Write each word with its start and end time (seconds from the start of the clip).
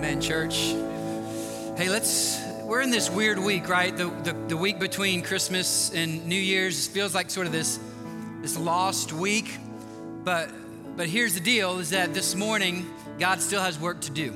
Amen, 0.00 0.18
church. 0.18 0.54
Hey, 1.76 1.90
let's, 1.90 2.40
we're 2.62 2.80
in 2.80 2.90
this 2.90 3.10
weird 3.10 3.38
week, 3.38 3.68
right? 3.68 3.94
The, 3.94 4.06
the, 4.24 4.34
the 4.48 4.56
week 4.56 4.78
between 4.78 5.20
Christmas 5.20 5.92
and 5.92 6.24
New 6.26 6.40
Year's 6.40 6.86
feels 6.86 7.14
like 7.14 7.28
sort 7.28 7.46
of 7.46 7.52
this, 7.52 7.78
this 8.40 8.58
lost 8.58 9.12
week. 9.12 9.58
But, 10.24 10.48
but 10.96 11.06
here's 11.06 11.34
the 11.34 11.40
deal 11.40 11.80
is 11.80 11.90
that 11.90 12.14
this 12.14 12.34
morning, 12.34 12.88
God 13.18 13.42
still 13.42 13.60
has 13.60 13.78
work 13.78 14.00
to 14.00 14.10
do. 14.10 14.34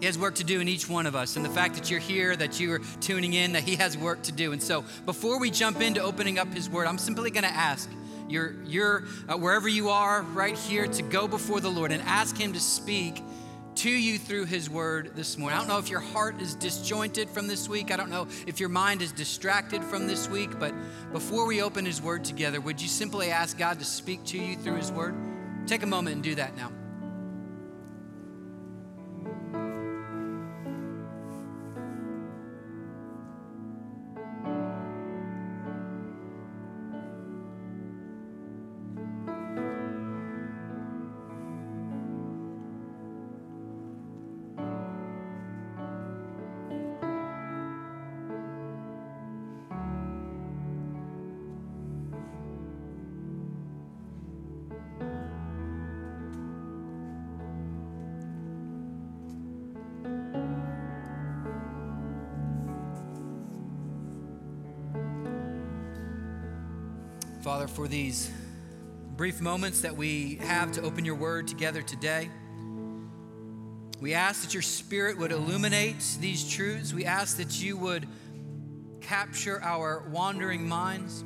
He 0.00 0.06
has 0.06 0.18
work 0.18 0.34
to 0.34 0.44
do 0.44 0.58
in 0.58 0.66
each 0.66 0.88
one 0.88 1.06
of 1.06 1.14
us. 1.14 1.36
And 1.36 1.44
the 1.44 1.50
fact 1.50 1.76
that 1.76 1.88
you're 1.88 2.00
here, 2.00 2.34
that 2.34 2.58
you 2.58 2.72
are 2.72 2.80
tuning 3.00 3.34
in, 3.34 3.52
that 3.52 3.62
He 3.62 3.76
has 3.76 3.96
work 3.96 4.22
to 4.22 4.32
do. 4.32 4.50
And 4.50 4.60
so 4.60 4.84
before 5.04 5.38
we 5.38 5.52
jump 5.52 5.80
into 5.80 6.02
opening 6.02 6.36
up 6.40 6.52
His 6.52 6.68
Word, 6.68 6.88
I'm 6.88 6.98
simply 6.98 7.30
going 7.30 7.44
to 7.44 7.48
ask 7.48 7.88
you're, 8.28 8.56
you're 8.64 9.04
uh, 9.28 9.36
wherever 9.36 9.68
you 9.68 9.90
are 9.90 10.22
right 10.22 10.58
here 10.58 10.88
to 10.88 11.02
go 11.04 11.28
before 11.28 11.60
the 11.60 11.70
Lord 11.70 11.92
and 11.92 12.02
ask 12.02 12.36
Him 12.36 12.54
to 12.54 12.60
speak 12.60 13.22
to 13.86 13.92
you 13.92 14.18
through 14.18 14.46
His 14.46 14.68
Word 14.68 15.12
this 15.14 15.38
morning. 15.38 15.56
I 15.56 15.60
don't 15.60 15.68
know 15.68 15.78
if 15.78 15.88
your 15.88 16.00
heart 16.00 16.40
is 16.40 16.56
disjointed 16.56 17.30
from 17.30 17.46
this 17.46 17.68
week. 17.68 17.92
I 17.92 17.96
don't 17.96 18.10
know 18.10 18.26
if 18.44 18.58
your 18.58 18.68
mind 18.68 19.00
is 19.00 19.12
distracted 19.12 19.84
from 19.84 20.08
this 20.08 20.28
week, 20.28 20.58
but 20.58 20.74
before 21.12 21.46
we 21.46 21.62
open 21.62 21.86
His 21.86 22.02
Word 22.02 22.24
together, 22.24 22.60
would 22.60 22.82
you 22.82 22.88
simply 22.88 23.30
ask 23.30 23.56
God 23.56 23.78
to 23.78 23.84
speak 23.84 24.24
to 24.24 24.38
you 24.38 24.56
through 24.56 24.74
His 24.74 24.90
Word? 24.90 25.14
Take 25.68 25.84
a 25.84 25.86
moment 25.86 26.16
and 26.16 26.24
do 26.24 26.34
that 26.34 26.56
now. 26.56 26.72
Father, 67.46 67.68
for 67.68 67.86
these 67.86 68.28
brief 69.16 69.40
moments 69.40 69.82
that 69.82 69.96
we 69.96 70.34
have 70.40 70.72
to 70.72 70.82
open 70.82 71.04
your 71.04 71.14
word 71.14 71.46
together 71.46 71.80
today. 71.80 72.28
We 74.00 74.14
ask 74.14 74.42
that 74.42 74.52
your 74.52 74.64
spirit 74.64 75.16
would 75.16 75.30
illuminate 75.30 75.94
these 76.18 76.50
truths. 76.50 76.92
We 76.92 77.04
ask 77.04 77.36
that 77.36 77.62
you 77.62 77.76
would 77.76 78.08
capture 79.00 79.62
our 79.62 80.08
wandering 80.10 80.68
minds, 80.68 81.22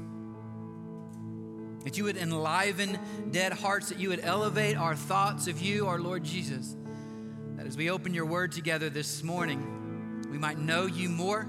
that 1.84 1.96
you 1.96 2.04
would 2.04 2.18
enliven 2.18 2.98
dead 3.30 3.54
hearts, 3.54 3.88
that 3.88 3.98
you 3.98 4.10
would 4.10 4.20
elevate 4.22 4.76
our 4.76 4.96
thoughts 4.96 5.46
of 5.48 5.62
you, 5.62 5.86
our 5.86 5.98
Lord 5.98 6.22
Jesus. 6.22 6.76
That 7.56 7.66
as 7.66 7.78
we 7.78 7.88
open 7.88 8.12
your 8.12 8.26
word 8.26 8.52
together 8.52 8.90
this 8.90 9.22
morning, 9.22 10.26
we 10.30 10.36
might 10.36 10.58
know 10.58 10.84
you 10.84 11.08
more 11.08 11.40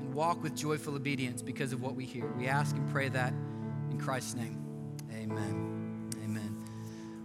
and 0.00 0.12
walk 0.12 0.42
with 0.42 0.56
joyful 0.56 0.96
obedience 0.96 1.40
because 1.40 1.72
of 1.72 1.82
what 1.82 1.94
we 1.94 2.04
hear. 2.04 2.26
We 2.36 2.48
ask 2.48 2.74
and 2.74 2.90
pray 2.90 3.08
that 3.10 3.32
in 3.92 4.00
Christ's 4.00 4.34
name, 4.36 4.58
amen. 5.12 6.08
Amen. 6.24 6.64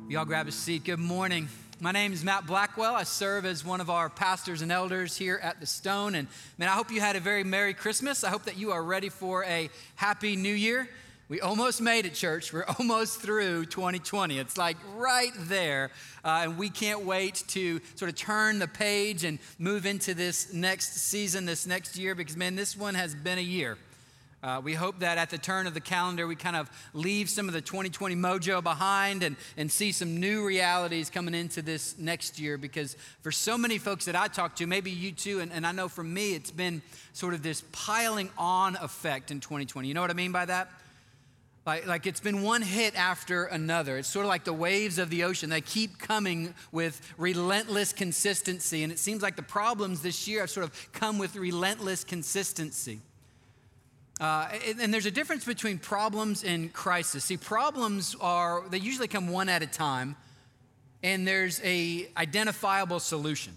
We 0.06 0.18
all 0.18 0.26
grab 0.26 0.50
a 0.50 0.52
seat. 0.52 0.84
Good 0.84 1.00
morning. 1.00 1.48
My 1.80 1.94
name 1.94 2.12
is 2.12 2.26
Matt 2.26 2.46
Blackwell. 2.46 2.94
I 2.94 3.04
serve 3.04 3.46
as 3.46 3.64
one 3.64 3.80
of 3.80 3.90
our 3.90 4.10
pastors 4.10 4.62
and 4.62 4.70
elders 4.70 5.16
here 5.16 5.40
at 5.42 5.62
the 5.62 5.66
Stone. 5.66 6.16
And 6.16 6.28
man, 6.58 6.68
I 6.68 6.74
hope 6.74 6.92
you 6.92 7.00
had 7.00 7.16
a 7.16 7.22
very 7.22 7.46
Merry 7.46 7.74
Christmas. 7.74 8.26
I 8.26 8.30
hope 8.30 8.44
that 8.44 8.58
you 8.58 8.72
are 8.72 8.84
ready 8.84 9.08
for 9.08 9.46
a 9.46 9.70
Happy 9.96 10.36
New 10.36 10.54
Year. 10.54 10.90
We 11.30 11.40
almost 11.40 11.80
made 11.80 12.06
it, 12.06 12.14
church. 12.14 12.52
We're 12.52 12.66
almost 12.80 13.22
through 13.22 13.68
2020. 13.68 14.38
It's 14.38 14.58
like 14.58 14.76
right 14.98 15.32
there. 15.38 15.92
Uh, 16.26 16.42
and 16.44 16.58
we 16.58 16.70
can't 16.70 17.06
wait 17.06 17.46
to 17.50 17.80
sort 17.96 18.10
of 18.10 18.18
turn 18.18 18.60
the 18.60 18.68
page 18.68 19.24
and 19.24 19.40
move 19.58 19.86
into 19.86 20.14
this 20.14 20.52
next 20.52 20.96
season, 20.96 21.46
this 21.46 21.66
next 21.66 21.98
year, 21.98 22.14
because 22.14 22.36
man, 22.36 22.58
this 22.58 22.76
one 22.76 22.96
has 22.96 23.16
been 23.16 23.38
a 23.38 23.42
year. 23.42 23.78
Uh, 24.48 24.62
we 24.62 24.74
hope 24.74 25.00
that 25.00 25.18
at 25.18 25.30
the 25.30 25.38
turn 25.38 25.68
of 25.68 25.74
the 25.74 25.82
calendar, 25.82 26.26
we 26.26 26.34
kind 26.34 26.56
of 26.56 26.72
leave 26.94 27.30
some 27.30 27.50
of 27.50 27.54
the 27.54 27.60
2020 27.60 28.16
mojo 28.16 28.64
behind 28.64 29.22
and, 29.22 29.36
and 29.58 29.70
see 29.70 29.92
some 29.92 30.22
new 30.22 30.46
realities 30.46 31.10
coming 31.10 31.34
into 31.34 31.62
this 31.62 31.98
next 31.98 32.40
year. 32.40 32.58
Because 32.58 32.96
for 33.20 33.30
so 33.30 33.58
many 33.58 33.78
folks 33.78 34.06
that 34.06 34.16
I 34.16 34.30
talk 34.30 34.56
to, 34.56 34.66
maybe 34.66 34.90
you 34.90 35.12
too, 35.12 35.42
and, 35.42 35.52
and 35.52 35.68
I 35.68 35.74
know 35.74 35.90
for 35.90 36.04
me, 36.04 36.34
it's 36.34 36.50
been 36.50 36.82
sort 37.12 37.34
of 37.34 37.44
this 37.44 37.62
piling 37.74 38.30
on 38.38 38.78
effect 38.78 39.32
in 39.32 39.42
2020. 39.42 39.86
You 39.86 39.94
know 39.94 40.00
what 40.00 40.12
I 40.12 40.14
mean 40.14 40.32
by 40.32 40.46
that? 40.46 40.70
Like, 41.66 41.86
like 41.86 42.08
it's 42.08 42.22
been 42.22 42.42
one 42.42 42.62
hit 42.62 42.96
after 42.98 43.44
another. 43.44 43.98
It's 43.98 44.08
sort 44.08 44.26
of 44.26 44.30
like 44.30 44.46
the 44.46 44.54
waves 44.54 44.98
of 44.98 45.10
the 45.10 45.26
ocean. 45.26 45.50
They 45.50 45.60
keep 45.60 46.00
coming 46.00 46.54
with 46.72 47.02
relentless 47.18 47.92
consistency. 47.92 48.84
And 48.84 48.94
it 48.94 49.00
seems 49.00 49.22
like 49.22 49.36
the 49.36 49.44
problems 49.44 50.02
this 50.02 50.26
year 50.26 50.40
have 50.40 50.50
sort 50.50 50.64
of 50.66 50.94
come 50.94 51.18
with 51.18 51.36
relentless 51.36 52.06
consistency. 52.06 53.02
Uh, 54.20 54.50
and, 54.68 54.80
and 54.82 54.94
there's 54.94 55.06
a 55.06 55.12
difference 55.12 55.46
between 55.46 55.78
problems 55.78 56.44
and 56.44 56.74
crisis. 56.74 57.24
See, 57.24 57.38
problems 57.38 58.16
are, 58.20 58.64
they 58.70 58.80
usually 58.80 59.08
come 59.08 59.28
one 59.30 59.48
at 59.48 59.62
a 59.62 59.68
time, 59.68 60.16
and 61.04 61.28
there's 61.28 61.62
a 61.64 62.10
identifiable 62.18 63.00
solution. 63.00 63.54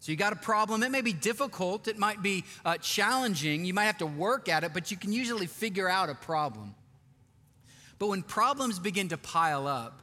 So 0.00 0.12
you 0.12 0.18
got 0.18 0.32
a 0.32 0.36
problem. 0.36 0.82
It 0.82 0.90
may 0.90 1.00
be 1.00 1.14
difficult. 1.14 1.88
It 1.88 1.98
might 1.98 2.22
be 2.22 2.44
uh, 2.64 2.76
challenging. 2.76 3.64
You 3.64 3.74
might 3.74 3.86
have 3.86 3.98
to 3.98 4.06
work 4.06 4.48
at 4.48 4.62
it, 4.62 4.74
but 4.74 4.90
you 4.90 4.96
can 4.96 5.12
usually 5.12 5.46
figure 5.46 5.88
out 5.88 6.10
a 6.10 6.14
problem. 6.14 6.74
But 7.98 8.08
when 8.08 8.22
problems 8.22 8.78
begin 8.78 9.08
to 9.08 9.16
pile 9.16 9.66
up, 9.66 10.02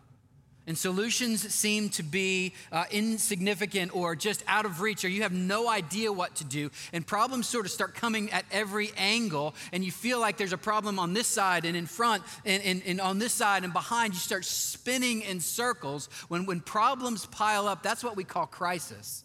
and 0.68 0.78
solutions 0.78 1.54
seem 1.54 1.90
to 1.90 2.04
be 2.04 2.54
uh, 2.72 2.86
insignificant 2.92 3.96
or 3.96 4.16
just 4.16 4.44
out 4.48 4.66
of 4.66 4.82
reach, 4.82 5.04
or 5.04 5.10
you 5.10 5.24
have 5.24 5.34
no 5.34 5.70
idea 5.70 6.12
what 6.12 6.36
to 6.36 6.44
do, 6.44 6.70
and 6.92 7.06
problems 7.06 7.48
sort 7.48 7.66
of 7.66 7.72
start 7.72 7.96
coming 7.96 8.32
at 8.32 8.46
every 8.52 8.92
angle, 8.98 9.54
and 9.72 9.84
you 9.84 9.92
feel 9.92 10.20
like 10.20 10.38
there's 10.38 10.54
a 10.54 10.58
problem 10.58 11.00
on 11.00 11.14
this 11.14 11.28
side 11.28 11.66
and 11.66 11.76
in 11.76 11.86
front 11.86 12.24
and, 12.46 12.64
and, 12.64 12.82
and 12.86 13.02
on 13.02 13.20
this 13.20 13.34
side 13.34 13.64
and 13.64 13.74
behind, 13.74 14.14
you 14.14 14.20
start 14.20 14.46
spinning 14.46 15.22
in 15.22 15.40
circles. 15.40 16.10
When, 16.28 16.46
when 16.46 16.62
problems 16.62 17.26
pile 17.26 17.68
up, 17.68 17.84
that's 17.84 18.04
what 18.04 18.16
we 18.16 18.24
call 18.24 18.46
crisis. 18.46 19.24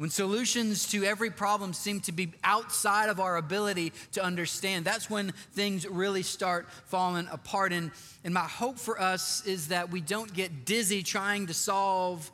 When 0.00 0.08
solutions 0.08 0.88
to 0.92 1.04
every 1.04 1.28
problem 1.28 1.74
seem 1.74 2.00
to 2.00 2.12
be 2.12 2.32
outside 2.42 3.10
of 3.10 3.20
our 3.20 3.36
ability 3.36 3.92
to 4.12 4.24
understand, 4.24 4.86
that's 4.86 5.10
when 5.10 5.32
things 5.52 5.86
really 5.86 6.22
start 6.22 6.70
falling 6.86 7.28
apart. 7.30 7.74
And, 7.74 7.90
and 8.24 8.32
my 8.32 8.44
hope 8.44 8.78
for 8.78 8.98
us 8.98 9.44
is 9.44 9.68
that 9.68 9.90
we 9.90 10.00
don't 10.00 10.32
get 10.32 10.64
dizzy 10.64 11.02
trying 11.02 11.48
to 11.48 11.52
solve 11.52 12.30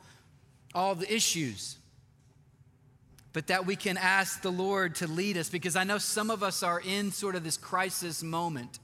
all 0.73 0.95
the 0.95 1.13
issues, 1.13 1.75
but 3.33 3.47
that 3.47 3.65
we 3.65 3.75
can 3.75 3.97
ask 3.97 4.41
the 4.41 4.49
Lord 4.49 4.95
to 4.95 5.07
lead 5.07 5.35
us 5.35 5.49
because 5.49 5.75
I 5.75 5.83
know 5.83 5.97
some 5.97 6.31
of 6.31 6.43
us 6.43 6.63
are 6.63 6.79
in 6.79 7.11
sort 7.11 7.35
of 7.35 7.43
this 7.43 7.57
crisis 7.57 8.23
moment. 8.23 8.79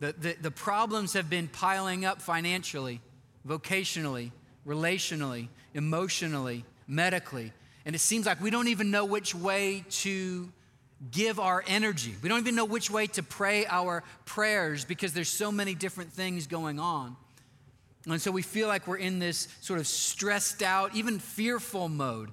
The, 0.00 0.12
the, 0.12 0.36
the 0.38 0.50
problems 0.50 1.14
have 1.14 1.30
been 1.30 1.48
piling 1.48 2.04
up 2.04 2.20
financially, 2.20 3.00
vocationally, 3.48 4.32
relationally, 4.66 5.48
emotionally 5.72 6.66
medically. 6.86 7.52
And 7.84 7.94
it 7.94 8.00
seems 8.00 8.26
like 8.26 8.40
we 8.40 8.50
don't 8.50 8.68
even 8.68 8.90
know 8.90 9.04
which 9.04 9.34
way 9.34 9.84
to 9.90 10.52
give 11.10 11.38
our 11.38 11.62
energy. 11.66 12.14
We 12.22 12.28
don't 12.28 12.40
even 12.40 12.54
know 12.54 12.64
which 12.64 12.90
way 12.90 13.06
to 13.08 13.22
pray 13.22 13.66
our 13.66 14.02
prayers 14.24 14.84
because 14.84 15.12
there's 15.12 15.28
so 15.28 15.52
many 15.52 15.74
different 15.74 16.12
things 16.12 16.46
going 16.46 16.80
on. 16.80 17.16
And 18.06 18.20
so 18.20 18.30
we 18.30 18.42
feel 18.42 18.68
like 18.68 18.86
we're 18.86 18.96
in 18.96 19.18
this 19.18 19.48
sort 19.60 19.80
of 19.80 19.86
stressed 19.86 20.62
out, 20.62 20.94
even 20.94 21.18
fearful 21.18 21.88
mode. 21.88 22.30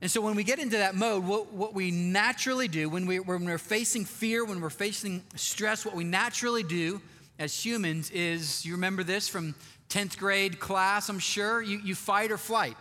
And 0.00 0.10
so 0.10 0.22
when 0.22 0.34
we 0.34 0.44
get 0.44 0.58
into 0.58 0.78
that 0.78 0.94
mode, 0.94 1.24
what, 1.24 1.52
what 1.52 1.74
we 1.74 1.90
naturally 1.90 2.68
do, 2.68 2.88
when, 2.88 3.04
we, 3.04 3.20
when 3.20 3.44
we're 3.44 3.58
facing 3.58 4.06
fear, 4.06 4.44
when 4.44 4.60
we're 4.60 4.70
facing 4.70 5.22
stress, 5.36 5.84
what 5.84 5.94
we 5.94 6.04
naturally 6.04 6.62
do 6.62 7.02
as 7.38 7.54
humans 7.54 8.10
is, 8.10 8.64
you 8.64 8.72
remember 8.72 9.04
this 9.04 9.28
from 9.28 9.54
10th 9.90 10.16
grade 10.16 10.58
class, 10.58 11.10
I'm 11.10 11.18
sure, 11.18 11.60
you, 11.60 11.78
you 11.84 11.94
fight 11.94 12.32
or 12.32 12.38
flight. 12.38 12.76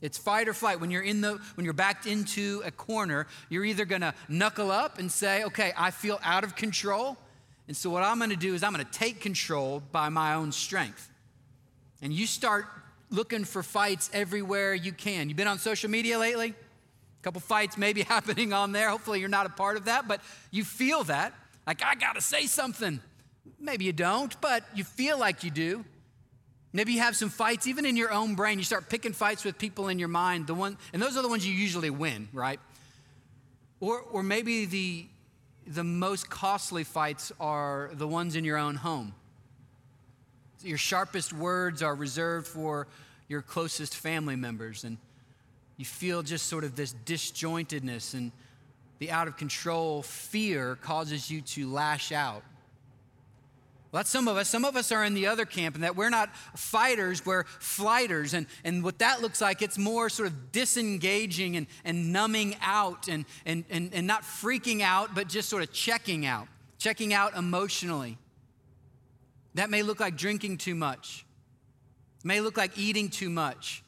It's 0.00 0.16
fight 0.16 0.48
or 0.48 0.54
flight. 0.54 0.80
When 0.80 0.90
you're 0.90 1.02
in 1.02 1.20
the 1.20 1.38
when 1.54 1.64
you're 1.64 1.74
backed 1.74 2.06
into 2.06 2.62
a 2.64 2.70
corner, 2.70 3.26
you're 3.48 3.64
either 3.64 3.84
going 3.84 4.00
to 4.00 4.14
knuckle 4.28 4.70
up 4.70 4.98
and 4.98 5.12
say, 5.12 5.44
"Okay, 5.44 5.72
I 5.76 5.90
feel 5.90 6.18
out 6.22 6.44
of 6.44 6.56
control." 6.56 7.18
And 7.68 7.76
so 7.76 7.88
what 7.90 8.02
I'm 8.02 8.18
going 8.18 8.30
to 8.30 8.36
do 8.36 8.54
is 8.54 8.62
I'm 8.62 8.72
going 8.72 8.84
to 8.84 8.90
take 8.90 9.20
control 9.20 9.80
by 9.92 10.08
my 10.08 10.34
own 10.34 10.50
strength. 10.50 11.08
And 12.02 12.12
you 12.12 12.26
start 12.26 12.66
looking 13.10 13.44
for 13.44 13.62
fights 13.62 14.10
everywhere 14.12 14.74
you 14.74 14.92
can. 14.92 15.28
You've 15.28 15.36
been 15.36 15.46
on 15.46 15.58
social 15.58 15.90
media 15.90 16.18
lately? 16.18 16.48
A 16.48 17.22
couple 17.22 17.40
fights 17.40 17.76
maybe 17.76 18.02
happening 18.08 18.52
on 18.52 18.72
there. 18.72 18.88
Hopefully 18.88 19.20
you're 19.20 19.28
not 19.28 19.46
a 19.46 19.50
part 19.50 19.76
of 19.76 19.84
that, 19.84 20.08
but 20.08 20.20
you 20.50 20.64
feel 20.64 21.04
that. 21.04 21.34
Like 21.66 21.84
I 21.84 21.94
got 21.94 22.14
to 22.14 22.20
say 22.20 22.46
something. 22.46 23.00
Maybe 23.58 23.84
you 23.84 23.92
don't, 23.92 24.40
but 24.40 24.64
you 24.74 24.84
feel 24.84 25.18
like 25.18 25.44
you 25.44 25.50
do. 25.50 25.84
Maybe 26.72 26.92
you 26.92 27.00
have 27.00 27.16
some 27.16 27.30
fights 27.30 27.66
even 27.66 27.84
in 27.84 27.96
your 27.96 28.12
own 28.12 28.36
brain. 28.36 28.58
You 28.58 28.64
start 28.64 28.88
picking 28.88 29.12
fights 29.12 29.44
with 29.44 29.58
people 29.58 29.88
in 29.88 29.98
your 29.98 30.08
mind, 30.08 30.46
the 30.46 30.54
one, 30.54 30.78
and 30.92 31.02
those 31.02 31.16
are 31.16 31.22
the 31.22 31.28
ones 31.28 31.46
you 31.46 31.52
usually 31.52 31.90
win, 31.90 32.28
right? 32.32 32.60
Or, 33.80 34.00
or 34.00 34.22
maybe 34.22 34.66
the, 34.66 35.06
the 35.66 35.82
most 35.82 36.30
costly 36.30 36.84
fights 36.84 37.32
are 37.40 37.90
the 37.94 38.06
ones 38.06 38.36
in 38.36 38.44
your 38.44 38.56
own 38.56 38.76
home. 38.76 39.14
Your 40.62 40.78
sharpest 40.78 41.32
words 41.32 41.82
are 41.82 41.94
reserved 41.94 42.46
for 42.46 42.86
your 43.28 43.42
closest 43.42 43.96
family 43.96 44.36
members, 44.36 44.84
and 44.84 44.98
you 45.76 45.84
feel 45.84 46.22
just 46.22 46.46
sort 46.46 46.62
of 46.62 46.76
this 46.76 46.94
disjointedness 47.06 48.14
and 48.14 48.30
the 48.98 49.10
out 49.10 49.26
of 49.26 49.36
control 49.38 50.02
fear 50.02 50.76
causes 50.76 51.30
you 51.30 51.40
to 51.40 51.72
lash 51.72 52.12
out. 52.12 52.42
Well, 53.92 53.98
that's 53.98 54.10
some 54.10 54.28
of 54.28 54.36
us. 54.36 54.48
Some 54.48 54.64
of 54.64 54.76
us 54.76 54.92
are 54.92 55.04
in 55.04 55.14
the 55.14 55.26
other 55.26 55.44
camp, 55.44 55.74
and 55.74 55.82
that 55.82 55.96
we're 55.96 56.10
not 56.10 56.34
fighters, 56.54 57.26
we're 57.26 57.44
flighters. 57.58 58.34
And, 58.34 58.46
and 58.62 58.84
what 58.84 59.00
that 59.00 59.20
looks 59.20 59.40
like, 59.40 59.62
it's 59.62 59.78
more 59.78 60.08
sort 60.08 60.28
of 60.28 60.52
disengaging 60.52 61.56
and, 61.56 61.66
and 61.84 62.12
numbing 62.12 62.54
out 62.62 63.08
and, 63.08 63.24
and, 63.44 63.64
and, 63.68 63.92
and 63.92 64.06
not 64.06 64.22
freaking 64.22 64.80
out, 64.80 65.14
but 65.14 65.28
just 65.28 65.48
sort 65.48 65.64
of 65.64 65.72
checking 65.72 66.24
out, 66.24 66.46
checking 66.78 67.12
out 67.12 67.36
emotionally. 67.36 68.16
That 69.54 69.70
may 69.70 69.82
look 69.82 69.98
like 69.98 70.16
drinking 70.16 70.58
too 70.58 70.76
much, 70.76 71.26
it 72.20 72.24
may 72.24 72.40
look 72.40 72.56
like 72.56 72.78
eating 72.78 73.08
too 73.08 73.30
much. 73.30 73.82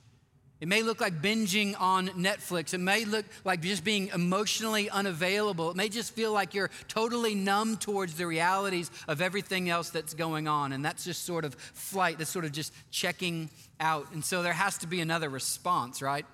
It 0.62 0.68
may 0.68 0.84
look 0.84 1.00
like 1.00 1.20
binging 1.20 1.74
on 1.80 2.06
Netflix. 2.10 2.72
It 2.72 2.78
may 2.78 3.04
look 3.04 3.24
like 3.44 3.62
just 3.62 3.82
being 3.82 4.10
emotionally 4.14 4.88
unavailable. 4.88 5.70
It 5.70 5.76
may 5.76 5.88
just 5.88 6.14
feel 6.14 6.32
like 6.32 6.54
you're 6.54 6.70
totally 6.86 7.34
numb 7.34 7.78
towards 7.78 8.14
the 8.14 8.28
realities 8.28 8.88
of 9.08 9.20
everything 9.20 9.70
else 9.70 9.90
that's 9.90 10.14
going 10.14 10.46
on. 10.46 10.70
And 10.72 10.84
that's 10.84 11.04
just 11.04 11.24
sort 11.24 11.44
of 11.44 11.56
flight, 11.56 12.18
that's 12.18 12.30
sort 12.30 12.44
of 12.44 12.52
just 12.52 12.72
checking 12.92 13.50
out. 13.80 14.06
And 14.12 14.24
so 14.24 14.44
there 14.44 14.52
has 14.52 14.78
to 14.78 14.86
be 14.86 15.00
another 15.00 15.28
response, 15.28 16.00
right? 16.00 16.24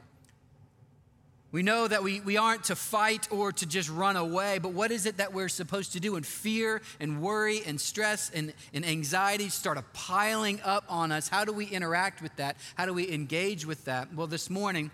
We 1.51 1.63
know 1.63 1.89
that 1.89 2.03
we, 2.03 2.21
we 2.21 2.37
aren't 2.37 2.65
to 2.65 2.77
fight 2.77 3.27
or 3.33 3.53
to 3.53 3.65
just 3.65 3.89
run 3.89 4.17
away, 4.17 4.59
but 4.59 4.73
what 4.73 4.91
is 4.91 5.07
it 5.07 5.17
that 5.17 5.33
we're 5.33 5.49
supposed 5.49 5.95
to 5.95 6.01
do? 6.01 6.17
And 6.17 6.27
fear 6.27 6.83
and 7.01 7.23
worry 7.23 7.63
and 7.67 7.81
stress 7.81 8.31
and, 8.35 8.53
and 8.75 8.85
anxiety 8.85 9.49
start 9.49 9.83
piling 9.95 10.61
up 10.63 10.85
on 10.91 11.11
us. 11.11 11.29
How 11.29 11.47
do 11.47 11.53
we 11.55 11.65
interact 11.65 12.21
with 12.21 12.37
that? 12.37 12.59
How 12.75 12.85
do 12.85 12.93
we 12.93 13.11
engage 13.11 13.65
with 13.65 13.87
that? 13.87 14.13
Well, 14.15 14.27
this 14.27 14.51
morning, 14.51 14.91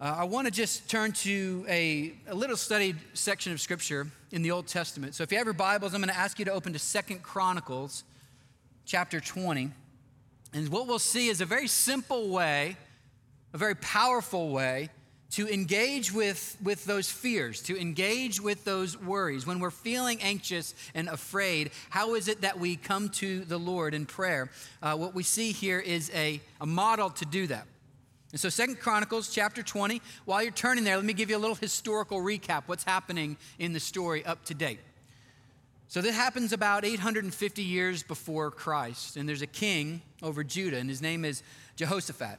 uh, 0.00 0.14
I 0.18 0.24
want 0.24 0.46
to 0.46 0.52
just 0.52 0.88
turn 0.88 1.10
to 1.12 1.66
a, 1.68 2.14
a 2.28 2.34
little 2.36 2.56
studied 2.56 2.96
section 3.14 3.52
of 3.52 3.60
scripture 3.60 4.06
in 4.30 4.42
the 4.42 4.52
Old 4.52 4.68
Testament. 4.68 5.16
So 5.16 5.24
if 5.24 5.32
you 5.32 5.38
have 5.38 5.46
your 5.48 5.54
Bibles, 5.54 5.92
I'm 5.92 6.00
going 6.00 6.14
to 6.14 6.18
ask 6.18 6.38
you 6.38 6.44
to 6.44 6.52
open 6.52 6.72
to 6.72 6.78
Second 6.78 7.24
Chronicles 7.24 8.04
chapter 8.84 9.18
20. 9.18 9.72
And 10.54 10.68
what 10.68 10.86
we'll 10.86 11.00
see 11.00 11.26
is 11.26 11.40
a 11.40 11.46
very 11.46 11.66
simple 11.66 12.28
way, 12.28 12.76
a 13.52 13.58
very 13.58 13.74
powerful 13.74 14.50
way 14.50 14.90
to 15.32 15.48
engage 15.48 16.12
with, 16.12 16.58
with 16.62 16.84
those 16.84 17.10
fears, 17.10 17.62
to 17.62 17.80
engage 17.80 18.40
with 18.40 18.64
those 18.64 19.00
worries. 19.00 19.46
When 19.46 19.60
we're 19.60 19.70
feeling 19.70 20.20
anxious 20.22 20.74
and 20.94 21.08
afraid, 21.08 21.70
how 21.88 22.14
is 22.14 22.28
it 22.28 22.42
that 22.42 22.58
we 22.58 22.76
come 22.76 23.08
to 23.10 23.40
the 23.40 23.58
Lord 23.58 23.94
in 23.94 24.04
prayer? 24.04 24.50
Uh, 24.82 24.94
what 24.94 25.14
we 25.14 25.22
see 25.22 25.52
here 25.52 25.80
is 25.80 26.10
a, 26.14 26.40
a 26.60 26.66
model 26.66 27.08
to 27.10 27.24
do 27.24 27.46
that. 27.46 27.66
And 28.32 28.40
so 28.40 28.50
Second 28.50 28.78
Chronicles 28.80 29.30
chapter 29.30 29.62
20, 29.62 30.02
while 30.26 30.42
you're 30.42 30.52
turning 30.52 30.84
there, 30.84 30.96
let 30.96 31.04
me 31.04 31.14
give 31.14 31.30
you 31.30 31.36
a 31.36 31.38
little 31.38 31.56
historical 31.56 32.18
recap 32.18 32.64
what's 32.66 32.84
happening 32.84 33.38
in 33.58 33.72
the 33.72 33.80
story 33.80 34.24
up 34.24 34.44
to 34.46 34.54
date. 34.54 34.80
So 35.88 36.02
this 36.02 36.14
happens 36.14 36.52
about 36.52 36.84
850 36.84 37.62
years 37.62 38.02
before 38.02 38.50
Christ, 38.50 39.16
and 39.16 39.26
there's 39.26 39.42
a 39.42 39.46
king 39.46 40.02
over 40.22 40.44
Judah, 40.44 40.76
and 40.76 40.90
his 40.90 41.00
name 41.00 41.24
is 41.24 41.42
Jehoshaphat 41.76 42.38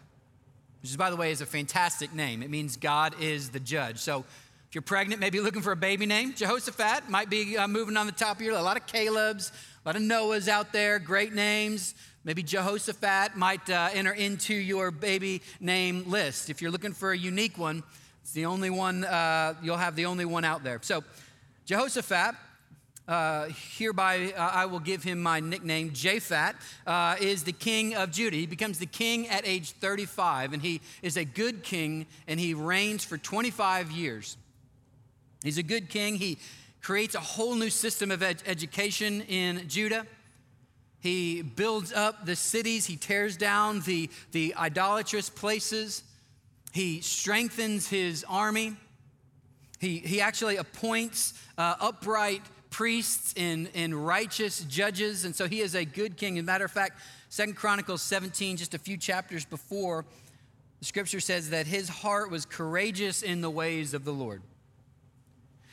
which 0.84 0.92
is, 0.92 0.98
by 0.98 1.10
the 1.10 1.16
way, 1.16 1.32
is 1.32 1.40
a 1.40 1.46
fantastic 1.46 2.14
name. 2.14 2.44
It 2.44 2.50
means 2.50 2.76
God 2.76 3.16
is 3.22 3.52
the 3.52 3.60
judge. 3.62 4.00
So 4.00 4.26
if 4.68 4.76
you're 4.76 4.82
pregnant, 4.82 5.22
maybe 5.22 5.40
looking 5.40 5.62
for 5.62 5.72
a 5.72 5.78
baby 5.78 6.06
name, 6.06 6.34
Jehoshaphat 6.34 7.10
might 7.10 7.30
be 7.30 7.56
uh, 7.58 7.70
moving 7.70 7.96
on 7.96 8.06
the 8.06 8.12
top 8.12 8.36
of 8.36 8.42
your, 8.42 8.58
a 8.58 8.62
lot 8.62 8.76
of 8.76 8.86
Caleb's, 8.86 9.54
a 9.86 9.88
lot 9.88 9.96
of 9.96 10.02
Noah's 10.02 10.50
out 10.50 10.74
there, 10.74 11.00
great 11.00 11.34
names. 11.34 11.96
Maybe 12.26 12.44
Jehoshaphat 12.44 13.38
might 13.38 13.70
uh, 13.70 13.92
enter 13.94 14.12
into 14.12 14.54
your 14.54 14.92
baby 14.92 15.42
name 15.62 16.04
list. 16.10 16.50
If 16.50 16.62
you're 16.62 16.72
looking 16.72 16.92
for 16.92 17.14
a 17.14 17.18
unique 17.18 17.58
one, 17.58 17.82
it's 18.22 18.34
the 18.34 18.46
only 18.46 18.70
one, 18.70 19.06
uh, 19.06 19.54
you'll 19.64 19.78
have 19.78 19.96
the 19.96 20.08
only 20.08 20.26
one 20.26 20.44
out 20.44 20.66
there. 20.66 20.80
So 20.82 21.02
Jehoshaphat 21.66 22.36
uh, 23.08 23.48
hereby 23.78 24.34
uh, 24.36 24.52
I 24.54 24.66
will 24.66 24.80
give 24.80 25.04
him 25.04 25.22
my 25.22 25.40
nickname, 25.40 25.92
Japhat, 25.92 26.56
uh, 26.88 27.16
is 27.20 27.44
the 27.44 27.52
king 27.52 27.96
of 27.96 28.12
Judah. 28.12 28.38
He 28.38 28.46
becomes 28.46 28.80
the 28.80 28.86
king 28.86 29.28
at 29.28 29.46
age 29.46 29.72
35, 29.72 30.54
and 30.54 30.62
he 30.62 30.82
is 31.02 31.18
a 31.18 31.26
good 31.26 31.64
king, 31.64 32.06
and 32.28 32.40
he 32.40 32.54
reigns 32.54 33.04
for 33.04 33.18
25 33.18 33.92
years. 33.92 34.38
He's 35.44 35.58
a 35.58 35.64
good 35.64 35.90
king. 35.90 36.16
He 36.16 36.38
creates 36.82 37.16
a 37.16 37.20
whole 37.20 37.56
new 37.56 37.70
system 37.70 38.12
of 38.12 38.24
ed- 38.24 38.44
education 38.46 39.22
in 39.22 39.68
Judah. 39.68 40.06
He 41.02 41.42
builds 41.42 41.92
up 41.92 42.26
the 42.26 42.36
cities, 42.36 42.86
he 42.86 42.96
tears 42.96 43.36
down 43.36 43.82
the, 43.82 44.10
the 44.32 44.56
idolatrous 44.56 45.30
places, 45.30 46.04
he 46.72 47.02
strengthens 47.02 47.90
his 47.90 48.26
army. 48.30 48.78
He, 49.80 49.98
he 49.98 50.22
actually 50.22 50.56
appoints 50.56 51.34
uh, 51.58 51.76
upright 51.82 52.42
priests 52.74 53.36
and, 53.38 53.70
and 53.76 53.94
righteous 53.94 54.62
judges. 54.62 55.26
And 55.26 55.36
so 55.36 55.48
he 55.48 55.62
is 55.62 55.76
a 55.76 55.86
good 55.86 56.18
king. 56.18 56.40
As 56.40 56.42
a 56.42 56.46
matter 56.46 56.66
of 56.66 56.72
fact, 56.72 57.00
Second 57.30 57.56
Chronicles 57.56 58.02
17, 58.02 58.58
just 58.58 58.74
a 58.74 58.80
few 58.80 58.98
chapters 58.98 59.46
before, 59.46 60.06
the 60.80 60.86
scripture 60.86 61.20
says 61.20 61.52
that 61.52 61.68
his 61.68 61.88
heart 61.88 62.32
was 62.32 62.46
courageous 62.46 63.22
in 63.22 63.42
the 63.42 63.50
ways 63.50 63.94
of 63.94 64.06
the 64.06 64.12
Lord. 64.12 64.42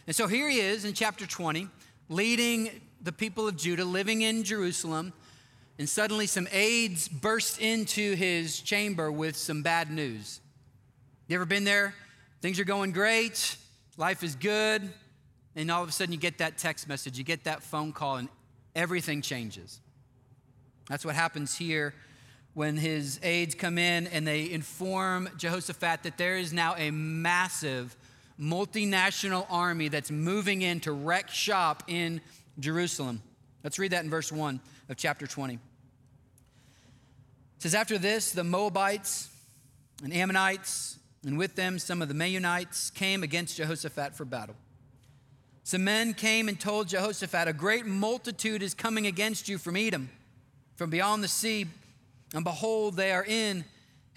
And 0.06 0.14
so 0.14 0.26
here 0.26 0.46
he 0.50 0.60
is 0.60 0.84
in 0.84 0.92
chapter 0.92 1.26
20, 1.26 1.68
leading 2.10 2.68
the 3.00 3.12
people 3.12 3.48
of 3.48 3.56
Judah, 3.56 3.86
living 3.86 4.20
in 4.20 4.44
Jerusalem. 4.44 5.14
And 5.78 5.88
suddenly 5.88 6.26
some 6.26 6.48
aides 6.52 7.08
burst 7.08 7.62
into 7.62 8.14
his 8.14 8.60
chamber 8.60 9.10
with 9.10 9.36
some 9.36 9.62
bad 9.62 9.90
news. 9.90 10.42
You 11.28 11.36
ever 11.36 11.46
been 11.46 11.64
there? 11.64 11.94
Things 12.42 12.60
are 12.60 12.64
going 12.64 12.92
great, 12.92 13.56
life 13.96 14.22
is 14.22 14.34
good, 14.34 14.90
and 15.56 15.70
all 15.70 15.82
of 15.82 15.88
a 15.88 15.92
sudden, 15.92 16.12
you 16.12 16.18
get 16.18 16.38
that 16.38 16.58
text 16.58 16.88
message, 16.88 17.18
you 17.18 17.24
get 17.24 17.44
that 17.44 17.62
phone 17.62 17.92
call, 17.92 18.16
and 18.16 18.28
everything 18.74 19.22
changes. 19.22 19.80
That's 20.88 21.04
what 21.04 21.14
happens 21.14 21.56
here 21.56 21.94
when 22.54 22.76
his 22.76 23.20
aides 23.22 23.54
come 23.54 23.78
in 23.78 24.06
and 24.08 24.26
they 24.26 24.50
inform 24.50 25.28
Jehoshaphat 25.36 26.02
that 26.02 26.18
there 26.18 26.36
is 26.36 26.52
now 26.52 26.74
a 26.76 26.90
massive 26.90 27.96
multinational 28.40 29.46
army 29.50 29.88
that's 29.88 30.10
moving 30.10 30.62
in 30.62 30.80
to 30.80 30.92
wreck 30.92 31.28
shop 31.28 31.84
in 31.86 32.20
Jerusalem. 32.58 33.22
Let's 33.62 33.78
read 33.78 33.92
that 33.92 34.04
in 34.04 34.10
verse 34.10 34.32
1 34.32 34.60
of 34.88 34.96
chapter 34.96 35.26
20. 35.26 35.54
It 35.54 35.60
says, 37.58 37.74
After 37.74 37.98
this, 37.98 38.32
the 38.32 38.44
Moabites 38.44 39.28
and 40.02 40.12
Ammonites, 40.12 40.98
and 41.24 41.36
with 41.36 41.54
them 41.54 41.78
some 41.78 42.00
of 42.00 42.08
the 42.08 42.14
Meunites, 42.14 42.92
came 42.94 43.22
against 43.22 43.58
Jehoshaphat 43.58 44.16
for 44.16 44.24
battle. 44.24 44.56
Some 45.70 45.84
men 45.84 46.14
came 46.14 46.48
and 46.48 46.58
told 46.58 46.88
Jehoshaphat, 46.88 47.46
A 47.46 47.52
great 47.52 47.86
multitude 47.86 48.60
is 48.60 48.74
coming 48.74 49.06
against 49.06 49.48
you 49.48 49.56
from 49.56 49.76
Edom, 49.76 50.10
from 50.74 50.90
beyond 50.90 51.22
the 51.22 51.28
sea, 51.28 51.64
and 52.34 52.42
behold, 52.42 52.96
they 52.96 53.12
are 53.12 53.24
in 53.24 53.64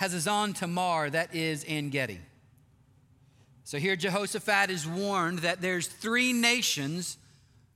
Hazazon 0.01 0.55
Tamar, 0.55 1.11
that 1.11 1.35
is 1.35 1.63
En 1.67 1.91
Gedi. 1.91 2.19
So 3.65 3.77
here 3.77 3.95
Jehoshaphat 3.95 4.71
is 4.71 4.87
warned 4.87 5.39
that 5.39 5.61
there's 5.61 5.85
three 5.85 6.33
nations 6.33 7.19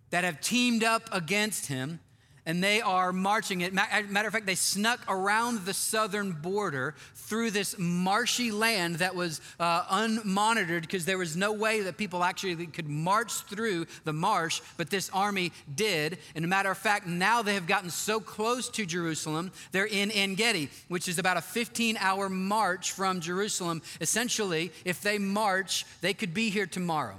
that 0.09 0.23
have 0.23 0.41
teamed 0.41 0.83
up 0.83 1.07
against 1.11 1.67
him 1.67 1.99
and 2.47 2.63
they 2.63 2.79
are 2.79 3.11
marching 3.11 3.59
it. 3.59 3.73
Matter 3.73 4.27
of 4.27 4.33
fact, 4.33 4.45
they 4.45 4.55
snuck 4.55 5.01
around 5.09 5.65
the 5.65 5.73
southern 5.73 6.31
border 6.31 6.95
through 7.13 7.51
this 7.51 7.77
marshy 7.77 8.51
land 8.51 8.95
that 8.95 9.13
was 9.13 9.41
uh, 9.59 9.83
unmonitored 9.83 10.81
because 10.81 11.03
there 11.03 11.17
was 11.17 11.35
no 11.35 11.51
way 11.51 11.81
that 11.81 11.97
people 11.97 12.23
actually 12.23 12.65
could 12.67 12.87
march 12.87 13.33
through 13.33 13.85
the 14.05 14.13
marsh, 14.13 14.61
but 14.77 14.89
this 14.89 15.09
army 15.13 15.51
did. 15.75 16.19
And 16.35 16.45
a 16.45 16.47
matter 16.47 16.71
of 16.71 16.77
fact, 16.77 17.05
now 17.05 17.41
they 17.41 17.53
have 17.53 17.67
gotten 17.67 17.89
so 17.89 18.21
close 18.21 18.69
to 18.69 18.85
Jerusalem, 18.85 19.51
they're 19.73 19.85
in 19.85 20.09
En 20.09 20.35
Gedi, 20.35 20.69
which 20.87 21.09
is 21.09 21.19
about 21.19 21.35
a 21.35 21.41
15 21.41 21.97
hour 21.99 22.29
march 22.29 22.93
from 22.93 23.19
Jerusalem. 23.19 23.81
Essentially, 23.99 24.71
if 24.85 25.01
they 25.01 25.17
march, 25.17 25.85
they 25.99 26.13
could 26.13 26.33
be 26.33 26.49
here 26.49 26.65
tomorrow. 26.65 27.17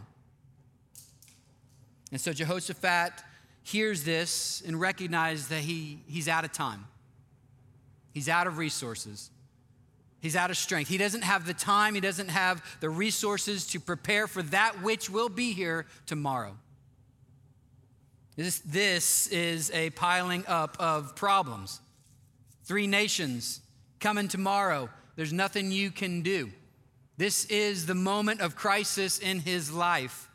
And 2.10 2.18
so 2.18 2.32
Jehoshaphat 2.32 3.12
hears 3.68 4.02
this 4.02 4.62
and 4.66 4.80
recognizes 4.80 5.48
that 5.48 5.60
he, 5.60 6.00
he's 6.06 6.26
out 6.26 6.44
of 6.44 6.52
time. 6.52 6.86
He's 8.12 8.28
out 8.28 8.46
of 8.46 8.56
resources. 8.56 9.30
He's 10.20 10.36
out 10.36 10.50
of 10.50 10.56
strength. 10.56 10.88
He 10.88 10.96
doesn't 10.96 11.22
have 11.22 11.46
the 11.46 11.54
time, 11.54 11.94
he 11.94 12.00
doesn't 12.00 12.30
have 12.30 12.64
the 12.80 12.90
resources 12.90 13.66
to 13.68 13.80
prepare 13.80 14.26
for 14.26 14.42
that 14.44 14.82
which 14.82 15.10
will 15.10 15.28
be 15.28 15.52
here 15.52 15.86
tomorrow. 16.06 16.56
This, 18.36 18.60
this 18.60 19.26
is 19.28 19.70
a 19.72 19.90
piling 19.90 20.44
up 20.46 20.76
of 20.80 21.14
problems. 21.14 21.80
Three 22.64 22.86
nations 22.86 23.60
coming 24.00 24.28
tomorrow. 24.28 24.88
There's 25.16 25.32
nothing 25.32 25.72
you 25.72 25.90
can 25.90 26.22
do. 26.22 26.50
This 27.16 27.44
is 27.46 27.86
the 27.86 27.94
moment 27.94 28.40
of 28.40 28.56
crisis 28.56 29.18
in 29.18 29.40
his 29.40 29.72
life. 29.72 30.27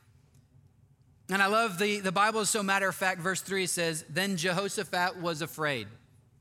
And 1.34 1.42
I 1.42 1.48
love 1.48 1.80
the, 1.80 2.00
the 2.00 2.12
Bible 2.12 2.42
is 2.42 2.52
so 2.52 2.62
matter 2.62 2.88
of 2.88 2.94
fact. 2.94 3.20
Verse 3.20 3.42
3 3.42 3.66
says, 3.66 4.06
Then 4.08 4.38
Jehoshaphat 4.38 5.20
was 5.20 5.42
afraid. 5.42 5.88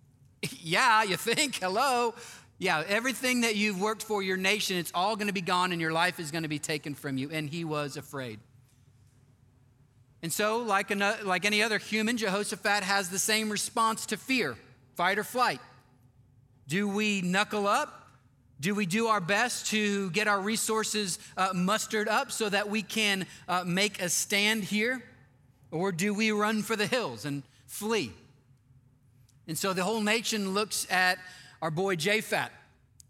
yeah, 0.61 1.02
you 1.02 1.16
think, 1.16 1.54
hello. 1.54 2.14
Yeah, 2.58 2.84
everything 2.87 3.40
that 3.40 3.56
you've 3.56 3.80
worked 3.80 4.02
for 4.02 4.22
your 4.22 4.37
nation, 4.37 4.76
it's 4.76 4.92
all 4.94 5.16
going 5.16 5.28
to 5.28 5.32
be 5.32 5.40
gone 5.40 5.72
and 5.72 5.80
your 5.80 5.92
life 5.92 6.20
is 6.20 6.30
going 6.30 6.42
to 6.42 6.49
be 6.49 6.58
taken 6.58 6.94
from 6.94 7.16
you. 7.16 7.30
And 7.30 7.49
he 7.49 7.64
was 7.64 7.96
afraid. 7.96 8.38
And 10.22 10.30
so, 10.30 10.58
like, 10.58 10.90
another, 10.90 11.25
like 11.25 11.46
any 11.46 11.62
other 11.62 11.78
human, 11.78 12.18
Jehoshaphat 12.18 12.84
has 12.84 13.08
the 13.08 13.18
same 13.18 13.49
response 13.49 14.04
to 14.06 14.18
fear 14.18 14.56
fight 14.94 15.18
or 15.18 15.25
flight. 15.25 15.61
Do 16.68 16.87
we 16.87 17.22
knuckle 17.22 17.66
up? 17.66 18.01
Do 18.62 18.76
we 18.76 18.87
do 18.87 19.09
our 19.09 19.21
best 19.21 19.66
to 19.73 20.09
get 20.11 20.28
our 20.28 20.40
resources 20.40 21.19
uh, 21.37 21.49
mustered 21.52 22.07
up 22.07 22.31
so 22.31 22.49
that 22.49 22.71
we 22.71 22.83
can 22.83 23.26
uh, 23.49 23.64
make 23.66 24.00
a 24.00 24.09
stand 24.09 24.62
here? 24.62 25.02
Or 25.73 25.90
do 25.90 26.14
we 26.14 26.31
run 26.31 26.62
for 26.62 26.76
the 26.76 26.87
hills 26.87 27.25
and 27.25 27.42
flee? 27.66 28.12
And 29.49 29.59
so 29.59 29.73
the 29.73 29.83
whole 29.83 30.00
nation 30.00 30.54
looks 30.54 30.87
at 30.92 31.19
our 31.61 31.73
boy 31.73 31.97
Japhet 31.97 32.50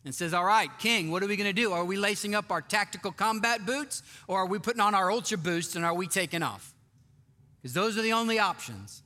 and 0.06 0.14
says, 0.14 0.32
All 0.32 0.46
right, 0.46 0.70
King, 0.78 1.10
what 1.10 1.22
are 1.22 1.26
we 1.26 1.36
going 1.36 1.50
to 1.50 1.52
do? 1.52 1.72
Are 1.72 1.84
we 1.84 1.98
lacing 1.98 2.34
up 2.34 2.50
our 2.50 2.62
tactical 2.62 3.12
combat 3.12 3.66
boots 3.66 4.02
or 4.28 4.38
are 4.38 4.46
we 4.46 4.58
putting 4.58 4.80
on 4.80 4.94
our 4.94 5.12
ultra 5.12 5.36
boost 5.36 5.76
and 5.76 5.84
are 5.84 5.92
we 5.92 6.06
taking 6.06 6.42
off? 6.42 6.72
Because 7.60 7.74
those 7.74 7.98
are 7.98 8.02
the 8.02 8.14
only 8.14 8.38
options. 8.38 9.02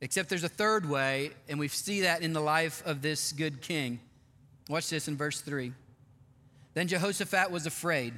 Except 0.00 0.28
there's 0.28 0.44
a 0.44 0.48
third 0.48 0.88
way, 0.88 1.32
and 1.48 1.58
we 1.58 1.66
see 1.66 2.02
that 2.02 2.22
in 2.22 2.32
the 2.34 2.40
life 2.40 2.86
of 2.86 3.02
this 3.02 3.32
good 3.32 3.60
king. 3.62 3.98
Watch 4.68 4.90
this 4.90 5.08
in 5.08 5.16
verse 5.16 5.40
3. 5.40 5.72
Then 6.74 6.88
Jehoshaphat 6.88 7.50
was 7.50 7.66
afraid, 7.66 8.12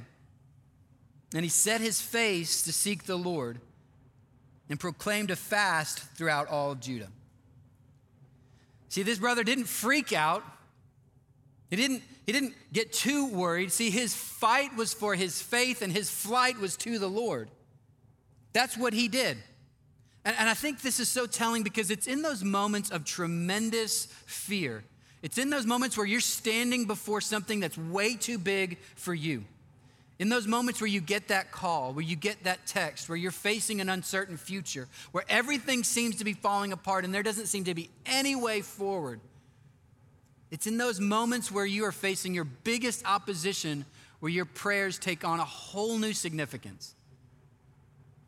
and 1.33 1.43
he 1.43 1.49
set 1.49 1.79
his 1.79 2.01
face 2.01 2.63
to 2.63 2.73
seek 2.73 3.03
the 3.03 3.17
Lord 3.17 3.59
and 4.69 4.79
proclaimed 4.79 5.31
a 5.31 5.35
fast 5.35 5.99
throughout 6.15 6.47
all 6.47 6.75
Judah. 6.75 7.09
See, 8.89 9.03
this 9.03 9.19
brother 9.19 9.43
didn't 9.43 9.65
freak 9.65 10.11
out. 10.11 10.43
He 11.69 11.75
didn't, 11.75 12.01
he 12.25 12.31
didn't 12.31 12.55
get 12.73 12.91
too 12.91 13.27
worried. 13.27 13.71
See, 13.71 13.91
his 13.91 14.15
fight 14.15 14.75
was 14.75 14.93
for 14.93 15.15
his 15.15 15.41
faith, 15.41 15.81
and 15.81 15.93
his 15.93 16.09
flight 16.09 16.59
was 16.59 16.75
to 16.77 16.97
the 16.97 17.07
Lord. 17.07 17.49
That's 18.51 18.75
what 18.75 18.93
he 18.93 19.07
did. 19.07 19.37
And, 20.25 20.35
and 20.37 20.49
I 20.49 20.55
think 20.55 20.81
this 20.81 20.99
is 20.99 21.07
so 21.07 21.27
telling 21.27 21.61
because 21.61 21.91
it's 21.91 22.07
in 22.07 22.23
those 22.23 22.43
moments 22.43 22.89
of 22.89 23.05
tremendous 23.05 24.07
fear 24.25 24.83
it's 25.21 25.37
in 25.37 25.49
those 25.49 25.65
moments 25.65 25.97
where 25.97 26.05
you're 26.05 26.19
standing 26.19 26.85
before 26.85 27.21
something 27.21 27.59
that's 27.59 27.77
way 27.77 28.15
too 28.15 28.37
big 28.37 28.77
for 28.95 29.13
you. 29.13 29.43
In 30.17 30.27
those 30.27 30.47
moments 30.47 30.81
where 30.81 30.87
you 30.89 30.99
get 30.99 31.29
that 31.29 31.51
call, 31.51 31.93
where 31.93 32.03
you 32.03 32.15
get 32.15 32.43
that 32.43 32.65
text, 32.65 33.07
where 33.07 33.17
you're 33.17 33.31
facing 33.31 33.79
an 33.79 33.89
uncertain 33.89 34.35
future, 34.35 34.87
where 35.11 35.23
everything 35.29 35.83
seems 35.83 36.17
to 36.17 36.25
be 36.25 36.33
falling 36.33 36.73
apart 36.73 37.05
and 37.05 37.13
there 37.13 37.23
doesn't 37.23 37.47
seem 37.47 37.63
to 37.65 37.73
be 37.73 37.89
any 38.05 38.35
way 38.35 38.61
forward. 38.61 39.21
It's 40.51 40.67
in 40.67 40.77
those 40.77 40.99
moments 40.99 41.51
where 41.51 41.65
you 41.65 41.85
are 41.85 41.91
facing 41.91 42.33
your 42.33 42.43
biggest 42.43 43.05
opposition 43.05 43.85
where 44.19 44.31
your 44.31 44.45
prayers 44.45 44.97
take 44.97 45.23
on 45.23 45.39
a 45.39 45.45
whole 45.45 45.97
new 45.97 46.13
significance. 46.13 46.95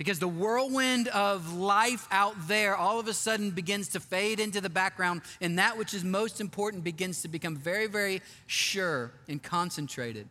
Because 0.01 0.17
the 0.17 0.27
whirlwind 0.27 1.10
of 1.10 1.53
life 1.53 2.08
out 2.10 2.34
there 2.48 2.75
all 2.75 3.00
of 3.00 3.08
a 3.08 3.13
sudden 3.13 3.51
begins 3.51 3.89
to 3.89 4.00
fade 4.00 4.39
into 4.39 4.60
the 4.60 4.67
background, 4.67 5.22
and 5.39 5.60
that 5.60 5.77
which 5.77 5.93
is 5.93 6.03
most 6.03 6.41
important 6.41 6.84
begins 6.84 7.22
to 7.22 7.27
become 7.27 7.55
very, 7.55 7.86
very 7.86 8.24
sure 8.48 9.12
and 9.27 9.43
concentrated. 9.43 10.27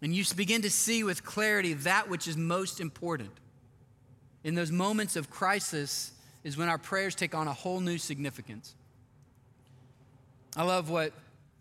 And 0.00 0.14
you 0.16 0.24
begin 0.34 0.62
to 0.62 0.70
see 0.70 1.04
with 1.04 1.22
clarity 1.22 1.74
that 1.74 2.08
which 2.08 2.26
is 2.26 2.34
most 2.38 2.80
important. 2.80 3.32
In 4.42 4.54
those 4.54 4.72
moments 4.72 5.16
of 5.16 5.28
crisis 5.28 6.12
is 6.42 6.56
when 6.56 6.70
our 6.70 6.78
prayers 6.78 7.14
take 7.14 7.34
on 7.34 7.48
a 7.48 7.52
whole 7.52 7.80
new 7.80 7.98
significance. 7.98 8.74
I 10.56 10.62
love 10.62 10.88
what 10.88 11.12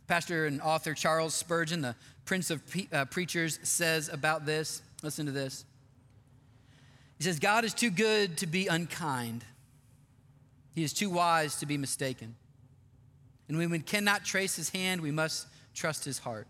Pastor 0.07 0.45
and 0.45 0.61
author 0.61 0.93
Charles 0.93 1.33
Spurgeon, 1.33 1.81
the 1.81 1.93
Prince 2.23 2.51
of 2.51 2.61
uh, 2.93 3.03
Preachers, 3.03 3.59
says 3.63 4.07
about 4.07 4.45
this. 4.45 4.81
Listen 5.03 5.25
to 5.25 5.33
this. 5.33 5.65
He 7.21 7.25
says, 7.25 7.37
God 7.37 7.65
is 7.65 7.75
too 7.75 7.91
good 7.91 8.37
to 8.37 8.47
be 8.47 8.65
unkind, 8.65 9.45
He 10.73 10.83
is 10.83 10.91
too 10.91 11.11
wise 11.11 11.57
to 11.57 11.67
be 11.67 11.77
mistaken. 11.77 12.33
And 13.47 13.59
when 13.59 13.69
we 13.69 13.77
cannot 13.77 14.25
trace 14.25 14.55
His 14.55 14.71
hand, 14.71 15.01
we 15.01 15.11
must 15.11 15.45
trust 15.75 16.03
His 16.03 16.17
heart. 16.17 16.47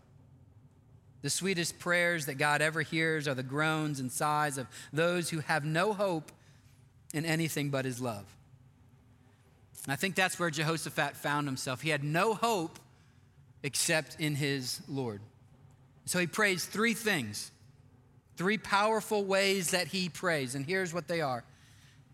The 1.20 1.28
sweetest 1.28 1.78
prayers 1.78 2.24
that 2.24 2.38
God 2.38 2.62
ever 2.62 2.80
hears 2.80 3.28
are 3.28 3.34
the 3.34 3.42
groans 3.42 4.00
and 4.00 4.10
sighs 4.10 4.56
of 4.56 4.66
those 4.94 5.28
who 5.28 5.40
have 5.40 5.62
no 5.62 5.92
hope 5.92 6.32
in 7.12 7.26
anything 7.26 7.68
but 7.68 7.84
His 7.84 8.00
love. 8.00 8.24
And 9.84 9.92
I 9.92 9.96
think 9.96 10.14
that's 10.14 10.38
where 10.38 10.48
Jehoshaphat 10.48 11.18
found 11.18 11.46
himself. 11.46 11.82
He 11.82 11.90
had 11.90 12.02
no 12.02 12.32
hope 12.32 12.78
except 13.62 14.18
in 14.18 14.36
his 14.36 14.80
Lord. 14.88 15.20
So 16.06 16.18
he 16.18 16.26
prays 16.26 16.64
three 16.64 16.94
things 16.94 17.50
Three 18.36 18.58
powerful 18.58 19.24
ways 19.24 19.70
that 19.70 19.88
he 19.88 20.08
prays, 20.08 20.54
and 20.54 20.64
here's 20.64 20.94
what 20.94 21.06
they 21.08 21.20
are. 21.20 21.44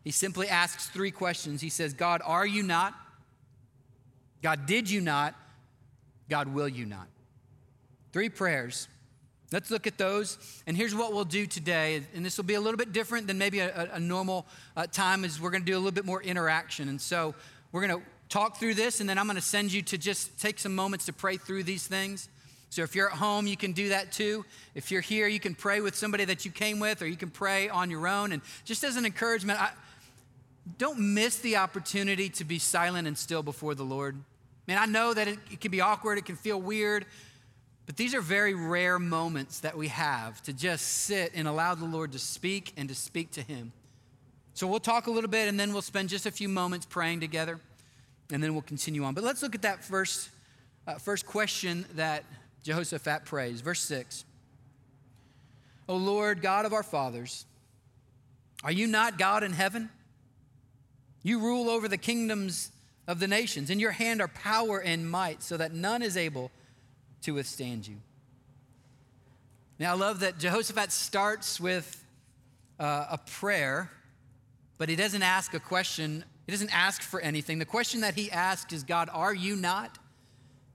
He 0.05 0.11
simply 0.11 0.49
asks 0.49 0.87
three 0.87 1.11
questions. 1.11 1.61
He 1.61 1.69
says, 1.69 1.93
God, 1.93 2.23
are 2.25 2.47
you 2.47 2.63
not? 2.63 2.95
God, 4.43 4.67
did 4.67 4.89
you 4.91 5.01
not? 5.01 5.35
God, 6.29 6.49
will 6.49 6.69
you 6.69 6.87
not? 6.87 7.09
Three 8.13 8.29
prayers. 8.29 8.89
Let's 9.51 9.71
look 9.71 9.87
at 9.87 9.99
those. 9.99 10.39
And 10.67 10.77
here's 10.77 10.95
what 10.95 11.13
we'll 11.13 11.25
do 11.25 11.47
today. 11.47 12.03
And 12.15 12.25
this 12.25 12.37
will 12.37 12.45
be 12.45 12.55
a 12.55 12.61
little 12.61 12.77
bit 12.77 12.93
different 12.93 13.27
than 13.27 13.39
maybe 13.39 13.61
a, 13.61 13.91
a 13.93 14.01
normal 14.01 14.47
uh, 14.77 14.87
time, 14.87 15.25
is 15.25 15.41
we're 15.41 15.51
going 15.51 15.63
to 15.63 15.67
do 15.67 15.75
a 15.75 15.81
little 15.81 15.93
bit 15.93 16.05
more 16.05 16.23
interaction. 16.23 16.89
And 16.89 17.01
so 17.01 17.35
we're 17.73 17.87
going 17.87 18.01
to 18.01 18.07
talk 18.29 18.59
through 18.59 18.75
this, 18.75 19.01
and 19.01 19.09
then 19.09 19.19
I'm 19.19 19.27
going 19.27 19.37
to 19.37 19.43
send 19.43 19.73
you 19.73 19.83
to 19.83 19.99
just 19.99 20.39
take 20.39 20.59
some 20.59 20.75
moments 20.75 21.07
to 21.07 21.13
pray 21.13 21.37
through 21.37 21.65
these 21.65 21.87
things. 21.87 22.29
So 22.71 22.83
if 22.83 22.95
you're 22.95 23.11
at 23.11 23.17
home, 23.17 23.47
you 23.47 23.57
can 23.57 23.73
do 23.73 23.89
that 23.91 24.13
too. 24.13 24.45
If 24.75 24.91
you're 24.91 25.01
here, 25.01 25.27
you 25.27 25.41
can 25.41 25.55
pray 25.55 25.81
with 25.81 25.95
somebody 25.95 26.25
that 26.27 26.45
you 26.45 26.51
came 26.51 26.81
with, 26.81 27.01
or 27.01 27.07
you 27.07 27.17
can 27.17 27.31
pray 27.31 27.69
on 27.69 27.91
your 27.91 28.07
own. 28.07 28.33
And 28.33 28.43
just 28.65 28.85
as 28.85 28.97
an 28.97 29.07
encouragement, 29.07 29.61
I, 29.61 29.71
don't 30.77 30.99
miss 30.99 31.39
the 31.39 31.57
opportunity 31.57 32.29
to 32.29 32.45
be 32.45 32.59
silent 32.59 33.09
and 33.09 33.17
still 33.17 33.43
before 33.43 33.75
the 33.75 33.85
Lord. 33.85 34.17
Man, 34.67 34.77
I 34.77 34.85
know 34.85 35.15
that 35.15 35.29
it, 35.29 35.39
it 35.51 35.61
can 35.61 35.71
be 35.71 35.81
awkward, 35.81 36.19
it 36.19 36.27
can 36.27 36.37
feel 36.37 36.61
weird, 36.61 37.07
but 37.87 37.97
these 37.97 38.15
are 38.15 38.21
very 38.21 38.53
rare 38.53 38.99
moments 38.99 39.61
that 39.61 39.79
we 39.79 39.89
have 39.89 40.43
to 40.43 40.53
just 40.53 40.87
sit 40.87 41.33
and 41.35 41.49
allow 41.49 41.75
the 41.75 41.87
Lord 41.87 42.13
to 42.13 42.19
speak 42.19 42.75
and 42.77 42.87
to 42.91 42.95
speak 42.95 43.31
to 43.33 43.43
Him. 43.43 43.73
So 44.53 44.67
we'll 44.67 44.81
talk 44.81 45.07
a 45.07 45.11
little 45.11 45.31
bit 45.31 45.49
and 45.49 45.59
then 45.59 45.73
we'll 45.73 45.81
spend 45.81 46.11
just 46.11 46.27
a 46.27 46.31
few 46.31 46.49
moments 46.51 46.85
praying 46.85 47.21
together 47.21 47.61
and 48.31 48.43
then 48.43 48.53
we'll 48.53 48.63
continue 48.63 49.05
on. 49.05 49.15
But 49.15 49.25
let's 49.25 49.41
look 49.41 49.55
at 49.55 49.63
that 49.63 49.83
first, 49.83 50.29
uh, 50.87 50.97
first 50.97 51.25
question 51.25 51.87
that 51.95 52.25
Jehoshaphat 52.63 53.25
prays. 53.25 53.61
Verse 53.61 53.81
6 53.81 54.25
O 55.89 55.97
Lord, 55.97 56.43
God 56.43 56.67
of 56.67 56.73
our 56.73 56.83
fathers, 56.83 57.47
are 58.63 58.73
you 58.73 58.87
not 58.87 59.19
God 59.19 59.43
in 59.43 59.53
heaven? 59.53 59.89
You 61.23 61.41
rule 61.41 61.71
over 61.71 61.89
the 61.89 61.99
kingdoms 61.99 62.71
of 63.07 63.21
the 63.21 63.27
nations. 63.27 63.71
In 63.71 63.81
your 63.81 63.93
hand 63.93 64.21
are 64.21 64.29
power 64.29 64.81
and 64.81 65.11
might, 65.11 65.43
so 65.43 65.57
that 65.57 65.73
none 65.73 66.03
is 66.03 66.17
able 66.17 66.51
to 67.23 67.33
withstand 67.33 67.87
you. 67.87 67.97
Now, 69.79 69.93
I 69.93 69.97
love 69.97 70.21
that 70.21 70.39
Jehoshaphat 70.39 70.93
starts 70.93 71.61
with 71.61 72.05
uh, 72.79 73.07
a 73.11 73.19
prayer, 73.19 73.91
but 74.77 74.89
he 74.89 74.97
doesn't 74.97 75.23
ask 75.23 75.55
a 75.55 75.61
question. 75.61 76.25
He 76.47 76.53
doesn't 76.53 76.75
ask 76.75 77.01
for 77.01 77.21
anything. 77.21 77.59
The 77.59 77.65
question 77.65 78.01
that 78.03 78.15
he 78.15 78.31
asks 78.31 78.73
is 78.73 78.83
God, 78.83 79.09
are 79.13 79.35
you 79.35 79.57
not? 79.57 79.99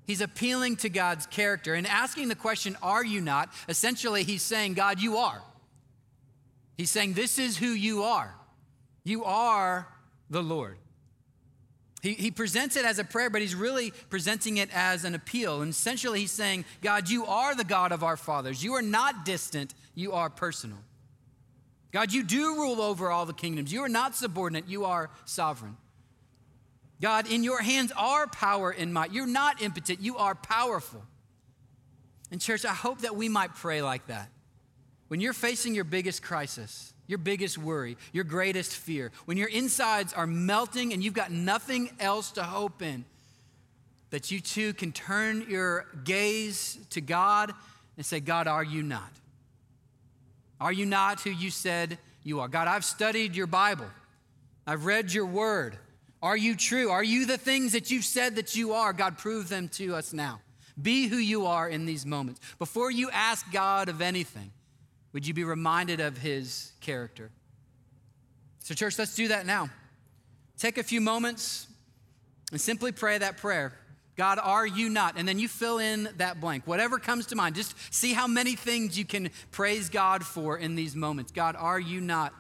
He's 0.05 0.22
appealing 0.22 0.77
to 0.77 0.89
God's 0.89 1.25
character 1.27 1.74
and 1.74 1.88
asking 1.88 2.27
the 2.27 2.36
question, 2.36 2.77
Are 2.81 3.03
you 3.03 3.22
not? 3.22 3.51
Essentially, 3.69 4.24
he's 4.24 4.41
saying, 4.41 4.74
God, 4.74 5.01
you 5.01 5.17
are. 5.17 5.41
He's 6.77 6.91
saying, 6.91 7.13
This 7.13 7.39
is 7.39 7.57
who 7.57 7.67
you 7.67 8.03
are. 8.03 8.36
You 9.03 9.24
are 9.24 9.88
the 10.29 10.43
Lord. 10.43 10.77
He, 12.01 12.13
he 12.13 12.31
presents 12.31 12.75
it 12.75 12.83
as 12.83 13.00
a 13.00 13.05
prayer, 13.05 13.29
but 13.29 13.41
he's 13.41 13.55
really 13.55 13.91
presenting 14.10 14.57
it 14.57 14.69
as 14.74 15.05
an 15.05 15.15
appeal. 15.15 15.62
And 15.62 15.72
essentially, 15.72 16.19
he's 16.19 16.31
saying, 16.31 16.65
God, 16.81 17.10
you 17.10 17.25
are 17.25 17.55
the 17.55 17.63
God 17.63 17.93
of 17.93 18.03
our 18.03 18.17
fathers. 18.17 18.62
You 18.62 18.74
are 18.74 18.81
not 18.81 19.24
distant, 19.24 19.74
you 19.95 20.12
are 20.12 20.29
personal. 20.29 20.79
God, 21.93 22.12
you 22.12 22.24
do 22.24 22.55
rule 22.55 22.81
over 22.81 23.10
all 23.10 23.25
the 23.25 23.33
kingdoms. 23.33 23.72
You 23.72 23.83
are 23.83 23.89
not 23.89 24.15
subordinate, 24.15 24.67
you 24.67 24.83
are 24.83 25.12
sovereign. 25.24 25.77
God, 27.01 27.29
in 27.29 27.43
your 27.43 27.62
hands 27.62 27.91
are 27.97 28.27
power 28.27 28.71
and 28.71 28.93
might. 28.93 29.12
You're 29.12 29.27
not 29.27 29.62
impotent, 29.62 30.01
you 30.01 30.17
are 30.17 30.35
powerful. 30.35 31.03
And, 32.31 32.41
church, 32.41 32.65
I 32.65 32.73
hope 32.73 33.01
that 33.01 33.15
we 33.15 33.29
might 33.29 33.53
pray 33.53 33.81
like 33.81 34.07
that. 34.07 34.29
When 35.07 35.21
you're 35.21 35.33
facing 35.33 35.75
your 35.75 35.83
biggest 35.83 36.23
crisis, 36.23 36.93
your 37.05 37.19
biggest 37.19 37.57
worry, 37.57 37.97
your 38.12 38.23
greatest 38.23 38.75
fear, 38.75 39.12
when 39.25 39.38
your 39.38 39.50
insides 39.50 40.13
are 40.13 40.25
melting 40.25 40.93
and 40.93 41.03
you've 41.03 41.13
got 41.13 41.31
nothing 41.31 41.91
else 42.00 42.31
to 42.31 42.43
hope 42.43 42.81
in, 42.81 43.05
that 44.09 44.31
you 44.31 44.39
too 44.39 44.73
can 44.73 44.91
turn 44.91 45.45
your 45.50 45.85
gaze 46.03 46.77
to 46.91 47.01
God 47.01 47.53
and 47.97 48.05
say, 48.05 48.19
God, 48.19 48.47
are 48.47 48.63
you 48.63 48.81
not? 48.81 49.12
Are 50.59 50.71
you 50.71 50.85
not 50.85 51.21
who 51.21 51.29
you 51.29 51.51
said 51.51 51.97
you 52.23 52.39
are? 52.39 52.47
God, 52.47 52.67
I've 52.67 52.85
studied 52.85 53.35
your 53.35 53.47
Bible, 53.47 53.88
I've 54.65 54.85
read 54.85 55.12
your 55.12 55.25
word. 55.25 55.77
Are 56.23 56.37
you 56.37 56.55
true? 56.55 56.89
Are 56.89 57.03
you 57.03 57.25
the 57.25 57.37
things 57.37 57.73
that 57.73 57.91
you've 57.91 58.05
said 58.05 58.37
that 58.37 58.55
you 58.55 58.71
are? 58.71 58.93
God, 58.93 59.17
prove 59.17 59.49
them 59.49 59.67
to 59.73 59.93
us 59.93 60.13
now. 60.13 60.39
Be 60.81 61.07
who 61.07 61.17
you 61.17 61.45
are 61.47 61.67
in 61.67 61.85
these 61.85 62.05
moments. 62.05 62.39
Before 62.57 62.89
you 62.89 63.11
ask 63.11 63.45
God 63.51 63.89
of 63.89 64.01
anything, 64.01 64.51
would 65.11 65.27
you 65.27 65.33
be 65.33 65.43
reminded 65.43 65.99
of 65.99 66.17
his 66.17 66.71
character? 66.79 67.29
So, 68.59 68.73
church, 68.73 68.97
let's 68.97 69.15
do 69.15 69.27
that 69.27 69.45
now. 69.45 69.69
Take 70.57 70.77
a 70.77 70.83
few 70.83 71.01
moments 71.01 71.67
and 72.51 72.61
simply 72.61 72.93
pray 72.93 73.17
that 73.17 73.35
prayer. 73.35 73.73
God, 74.15 74.39
are 74.41 74.65
you 74.65 74.87
not? 74.87 75.15
And 75.17 75.27
then 75.27 75.39
you 75.39 75.49
fill 75.49 75.79
in 75.79 76.07
that 76.19 76.39
blank. 76.39 76.65
Whatever 76.65 76.99
comes 76.99 77.25
to 77.27 77.35
mind, 77.35 77.55
just 77.55 77.75
see 77.93 78.13
how 78.13 78.27
many 78.27 78.55
things 78.55 78.97
you 78.97 79.03
can 79.03 79.29
praise 79.51 79.89
God 79.89 80.25
for 80.25 80.57
in 80.57 80.75
these 80.75 80.95
moments. 80.95 81.33
God, 81.33 81.57
are 81.57 81.79
you 81.79 81.99
not? 81.99 82.33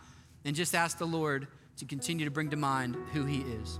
And 0.45 0.55
just 0.55 0.73
ask 0.73 0.97
the 0.97 1.05
Lord 1.05 1.47
to 1.83 1.87
continue 1.95 2.25
to 2.25 2.31
bring 2.31 2.49
to 2.49 2.57
mind 2.57 2.95
who 3.11 3.25
He 3.25 3.41
is. 3.41 3.79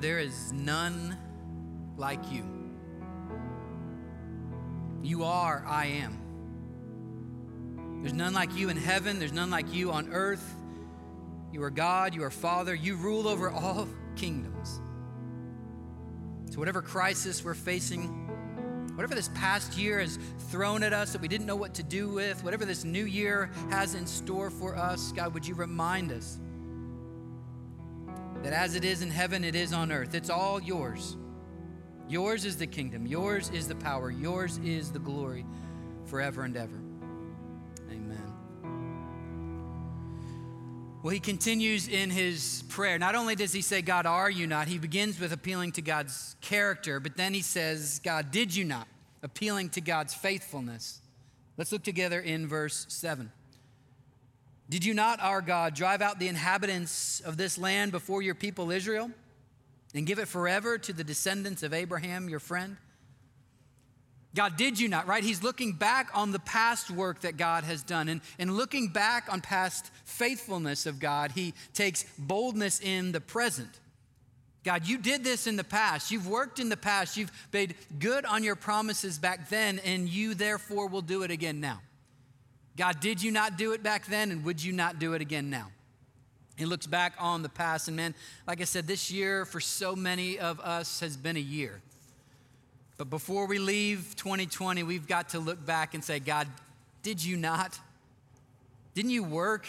There 0.00 0.18
is 0.18 0.50
none 0.50 1.14
like 1.98 2.32
you. 2.32 2.42
You 5.02 5.24
are, 5.24 5.62
I 5.66 5.86
am. 5.86 6.18
There's 8.00 8.14
none 8.14 8.32
like 8.32 8.56
you 8.56 8.70
in 8.70 8.78
heaven, 8.78 9.18
there's 9.18 9.34
none 9.34 9.50
like 9.50 9.74
you 9.74 9.92
on 9.92 10.08
earth. 10.10 10.54
You 11.52 11.62
are 11.64 11.70
God, 11.70 12.14
you 12.14 12.24
are 12.24 12.30
Father, 12.30 12.74
you 12.74 12.96
rule 12.96 13.28
over 13.28 13.50
all 13.50 13.86
kingdoms. 14.16 14.80
So, 16.50 16.58
whatever 16.58 16.80
crisis 16.80 17.44
we're 17.44 17.52
facing, 17.52 18.08
whatever 18.96 19.14
this 19.14 19.28
past 19.34 19.76
year 19.76 20.00
has 20.00 20.18
thrown 20.50 20.82
at 20.82 20.94
us 20.94 21.12
that 21.12 21.20
we 21.20 21.28
didn't 21.28 21.46
know 21.46 21.56
what 21.56 21.74
to 21.74 21.82
do 21.82 22.08
with, 22.08 22.42
whatever 22.42 22.64
this 22.64 22.84
new 22.84 23.04
year 23.04 23.50
has 23.68 23.94
in 23.94 24.06
store 24.06 24.48
for 24.48 24.76
us, 24.76 25.12
God, 25.12 25.34
would 25.34 25.46
you 25.46 25.54
remind 25.54 26.10
us 26.10 26.38
that 28.42 28.52
as 28.52 28.74
it 28.74 28.84
is 28.84 29.02
in 29.02 29.10
heaven, 29.10 29.44
it 29.44 29.54
is 29.54 29.72
on 29.72 29.92
earth. 29.92 30.14
It's 30.14 30.30
all 30.30 30.60
yours. 30.60 31.16
Yours 32.08 32.44
is 32.44 32.56
the 32.56 32.66
kingdom, 32.66 33.06
yours 33.06 33.50
is 33.50 33.68
the 33.68 33.76
power, 33.76 34.10
yours 34.10 34.58
is 34.64 34.90
the 34.90 34.98
glory 34.98 35.46
forever 36.06 36.42
and 36.42 36.56
ever. 36.56 36.76
Amen. 37.88 38.32
Well, 41.04 41.12
he 41.12 41.20
continues 41.20 41.86
in 41.86 42.10
his 42.10 42.64
prayer. 42.68 42.98
Not 42.98 43.14
only 43.14 43.36
does 43.36 43.52
he 43.52 43.62
say, 43.62 43.80
God, 43.80 44.06
are 44.06 44.28
you 44.28 44.48
not? 44.48 44.66
He 44.66 44.78
begins 44.78 45.20
with 45.20 45.32
appealing 45.32 45.70
to 45.72 45.82
God's 45.82 46.34
character, 46.40 46.98
but 46.98 47.16
then 47.16 47.32
he 47.32 47.42
says, 47.42 48.00
God, 48.02 48.32
did 48.32 48.56
you 48.56 48.64
not? 48.64 48.88
Appealing 49.22 49.70
to 49.70 49.80
God's 49.80 50.12
faithfulness. 50.12 51.00
Let's 51.56 51.70
look 51.70 51.84
together 51.84 52.20
in 52.20 52.48
verse 52.48 52.86
7. 52.88 53.30
Did 54.70 54.84
you 54.84 54.94
not, 54.94 55.20
our 55.20 55.42
God, 55.42 55.74
drive 55.74 56.00
out 56.00 56.20
the 56.20 56.28
inhabitants 56.28 57.18
of 57.20 57.36
this 57.36 57.58
land 57.58 57.90
before 57.90 58.22
your 58.22 58.36
people 58.36 58.70
Israel 58.70 59.10
and 59.94 60.06
give 60.06 60.20
it 60.20 60.28
forever 60.28 60.78
to 60.78 60.92
the 60.92 61.02
descendants 61.02 61.64
of 61.64 61.74
Abraham, 61.74 62.28
your 62.28 62.38
friend? 62.38 62.76
God, 64.32 64.56
did 64.56 64.78
you 64.78 64.86
not, 64.86 65.08
right? 65.08 65.24
He's 65.24 65.42
looking 65.42 65.72
back 65.72 66.10
on 66.14 66.30
the 66.30 66.38
past 66.38 66.88
work 66.88 67.22
that 67.22 67.36
God 67.36 67.64
has 67.64 67.82
done. 67.82 68.08
And, 68.08 68.20
and 68.38 68.56
looking 68.56 68.86
back 68.86 69.26
on 69.28 69.40
past 69.40 69.90
faithfulness 70.04 70.86
of 70.86 71.00
God, 71.00 71.32
he 71.32 71.52
takes 71.74 72.04
boldness 72.16 72.78
in 72.80 73.10
the 73.10 73.20
present. 73.20 73.80
God, 74.62 74.86
you 74.86 74.98
did 74.98 75.24
this 75.24 75.48
in 75.48 75.56
the 75.56 75.64
past. 75.64 76.12
You've 76.12 76.28
worked 76.28 76.60
in 76.60 76.68
the 76.68 76.76
past. 76.76 77.16
You've 77.16 77.32
made 77.52 77.74
good 77.98 78.24
on 78.24 78.44
your 78.44 78.54
promises 78.54 79.18
back 79.18 79.48
then, 79.48 79.80
and 79.80 80.08
you 80.08 80.34
therefore 80.34 80.86
will 80.86 81.02
do 81.02 81.24
it 81.24 81.32
again 81.32 81.58
now. 81.58 81.80
God, 82.80 82.98
did 82.98 83.22
you 83.22 83.30
not 83.30 83.58
do 83.58 83.72
it 83.72 83.82
back 83.82 84.06
then, 84.06 84.30
and 84.30 84.42
would 84.46 84.64
you 84.64 84.72
not 84.72 84.98
do 84.98 85.12
it 85.12 85.20
again 85.20 85.50
now? 85.50 85.70
He 86.56 86.64
looks 86.64 86.86
back 86.86 87.12
on 87.18 87.42
the 87.42 87.50
past, 87.50 87.88
and 87.88 87.96
man, 87.98 88.14
like 88.46 88.62
I 88.62 88.64
said, 88.64 88.86
this 88.86 89.10
year 89.10 89.44
for 89.44 89.60
so 89.60 89.94
many 89.94 90.38
of 90.38 90.58
us 90.60 91.00
has 91.00 91.14
been 91.14 91.36
a 91.36 91.40
year. 91.40 91.82
But 92.96 93.10
before 93.10 93.44
we 93.44 93.58
leave 93.58 94.16
2020, 94.16 94.82
we've 94.82 95.06
got 95.06 95.28
to 95.30 95.40
look 95.40 95.62
back 95.66 95.92
and 95.92 96.02
say, 96.02 96.20
God, 96.20 96.48
did 97.02 97.22
you 97.22 97.36
not? 97.36 97.78
Didn't 98.94 99.10
you 99.10 99.24
work 99.24 99.66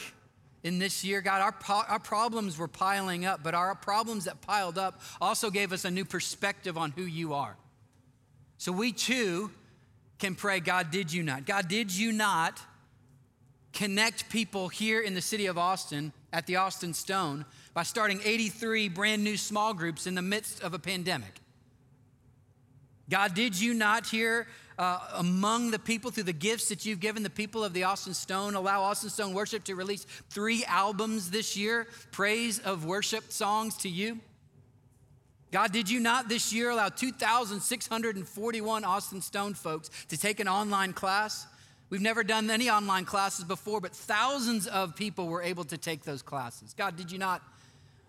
in 0.64 0.80
this 0.80 1.04
year? 1.04 1.20
God, 1.20 1.42
our, 1.42 1.84
our 1.90 2.00
problems 2.00 2.58
were 2.58 2.70
piling 2.70 3.26
up, 3.26 3.44
but 3.44 3.54
our 3.54 3.76
problems 3.76 4.24
that 4.24 4.40
piled 4.40 4.78
up 4.78 5.02
also 5.20 5.50
gave 5.50 5.74
us 5.74 5.84
a 5.84 5.92
new 5.92 6.06
perspective 6.06 6.78
on 6.78 6.92
who 6.92 7.04
you 7.04 7.34
are. 7.34 7.58
So 8.58 8.72
we 8.72 8.94
too 8.94 9.52
can 10.18 10.34
pray, 10.34 10.62
God, 10.62 10.92
did 10.92 11.12
you 11.12 11.24
not? 11.24 11.46
God, 11.46 11.68
did 11.68 11.94
you 11.94 12.14
not 12.14 12.62
connect 13.74 14.30
people 14.30 14.68
here 14.68 15.02
in 15.02 15.14
the 15.14 15.22
city 15.22 15.46
of 15.46 15.58
Austin 15.58 16.14
at 16.34 16.48
the 16.48 16.58
Austin 16.58 16.94
Stone 16.94 17.46
by 17.74 17.84
starting 17.84 18.20
83 18.24 18.90
brand 18.90 19.24
new 19.24 19.38
small 19.38 19.74
groups 19.74 20.08
in 20.08 20.16
the 20.16 20.22
midst 20.22 20.62
of 20.62 20.74
a 20.74 20.80
pandemic. 20.80 21.40
God, 23.10 23.34
did 23.34 23.60
you 23.60 23.74
not 23.74 24.08
hear 24.08 24.48
uh, 24.78 25.00
among 25.16 25.72
the 25.72 25.80
people 25.80 26.12
through 26.12 26.24
the 26.24 26.34
gifts 26.34 26.70
that 26.70 26.86
you've 26.86 27.00
given 27.00 27.24
the 27.24 27.30
people 27.30 27.64
of 27.64 27.74
the 27.74 27.84
Austin 27.84 28.14
Stone, 28.14 28.56
allow 28.56 28.82
Austin 28.82 29.10
Stone 29.10 29.34
Worship 29.34 29.64
to 29.66 29.76
release 29.76 30.06
three 30.30 30.64
albums 30.66 31.30
this 31.30 31.58
year, 31.58 31.88
praise 32.12 32.60
of 32.60 32.86
worship 32.86 33.32
songs 33.32 33.78
to 33.78 33.90
you? 33.90 34.20
God, 35.52 35.74
did 35.74 35.90
you 35.90 36.00
not 36.00 36.30
this 36.30 36.54
year 36.54 36.70
allow 36.70 36.88
2,641 36.88 38.86
Austin 38.86 39.22
Stone 39.22 39.54
folks 39.54 39.90
to 40.08 40.18
take 40.18 40.40
an 40.40 40.48
online 40.48 40.94
class? 40.94 41.46
We've 41.92 42.02
never 42.02 42.24
done 42.24 42.50
any 42.50 42.70
online 42.70 43.04
classes 43.04 43.44
before, 43.44 43.82
but 43.82 43.94
thousands 43.94 44.66
of 44.66 44.96
people 44.96 45.28
were 45.28 45.44
able 45.44 45.66
to 45.66 45.78
take 45.78 46.04
those 46.04 46.22
classes. 46.22 46.74
God, 46.74 46.96
did 46.96 47.12
you 47.12 47.20
not 47.20 47.42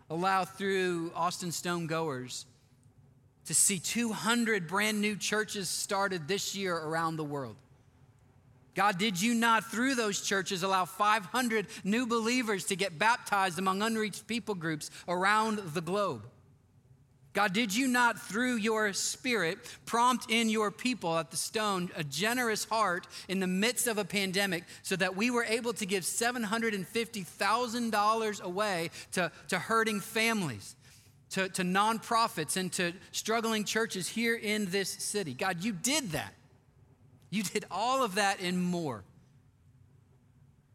allow 0.09 0.45
through 0.45 1.11
Austin 1.17 1.51
Stone 1.51 1.89
goers 1.89 2.47
to 3.47 3.55
see 3.55 3.81
200 3.81 4.69
brand 4.69 5.01
new 5.01 5.17
churches 5.17 5.69
started 5.69 6.29
this 6.29 6.55
year 6.55 6.77
around 6.77 7.17
the 7.17 7.25
world? 7.25 7.57
God, 8.77 8.99
did 8.99 9.21
you 9.21 9.35
not, 9.35 9.65
through 9.65 9.97
those 9.97 10.21
churches, 10.21 10.63
allow 10.63 10.85
500 10.85 11.67
new 11.83 12.07
believers 12.07 12.67
to 12.67 12.77
get 12.77 13.01
baptized 13.01 13.59
among 13.59 13.83
unreached 13.83 14.29
people 14.29 14.55
groups 14.55 14.93
around 15.09 15.59
the 15.59 15.81
globe? 15.81 16.25
God, 17.33 17.55
did 17.55 17.75
you 17.75 17.89
not, 17.89 18.21
through 18.21 18.57
your 18.57 18.93
spirit, 18.93 19.57
prompt 19.87 20.31
in 20.31 20.51
your 20.51 20.71
people 20.71 21.17
at 21.17 21.31
the 21.31 21.39
stone 21.39 21.89
a 21.97 22.05
generous 22.05 22.67
heart 22.67 23.07
in 23.27 23.41
the 23.41 23.47
midst 23.47 23.87
of 23.87 23.97
a 23.97 24.05
pandemic 24.05 24.65
so 24.83 24.97
that 24.97 25.17
we 25.17 25.31
were 25.31 25.45
able 25.45 25.73
to 25.75 25.87
give 25.87 26.03
$750,000 26.03 28.43
away 28.43 28.91
to, 29.13 29.33
to 29.49 29.59
hurting 29.59 30.01
families, 30.01 30.77
to, 31.31 31.49
to 31.49 31.63
nonprofits, 31.63 32.59
and 32.59 32.71
to 32.73 32.93
struggling 33.13 33.65
churches 33.65 34.09
here 34.09 34.35
in 34.35 34.71
this 34.71 34.91
city? 34.91 35.33
God, 35.33 35.65
you 35.65 35.73
did 35.73 36.13
that. 36.13 36.35
You 37.31 37.43
did 37.43 37.65
all 37.71 38.05
of 38.05 38.17
that 38.17 38.41
and 38.41 38.63
more. 38.63 39.05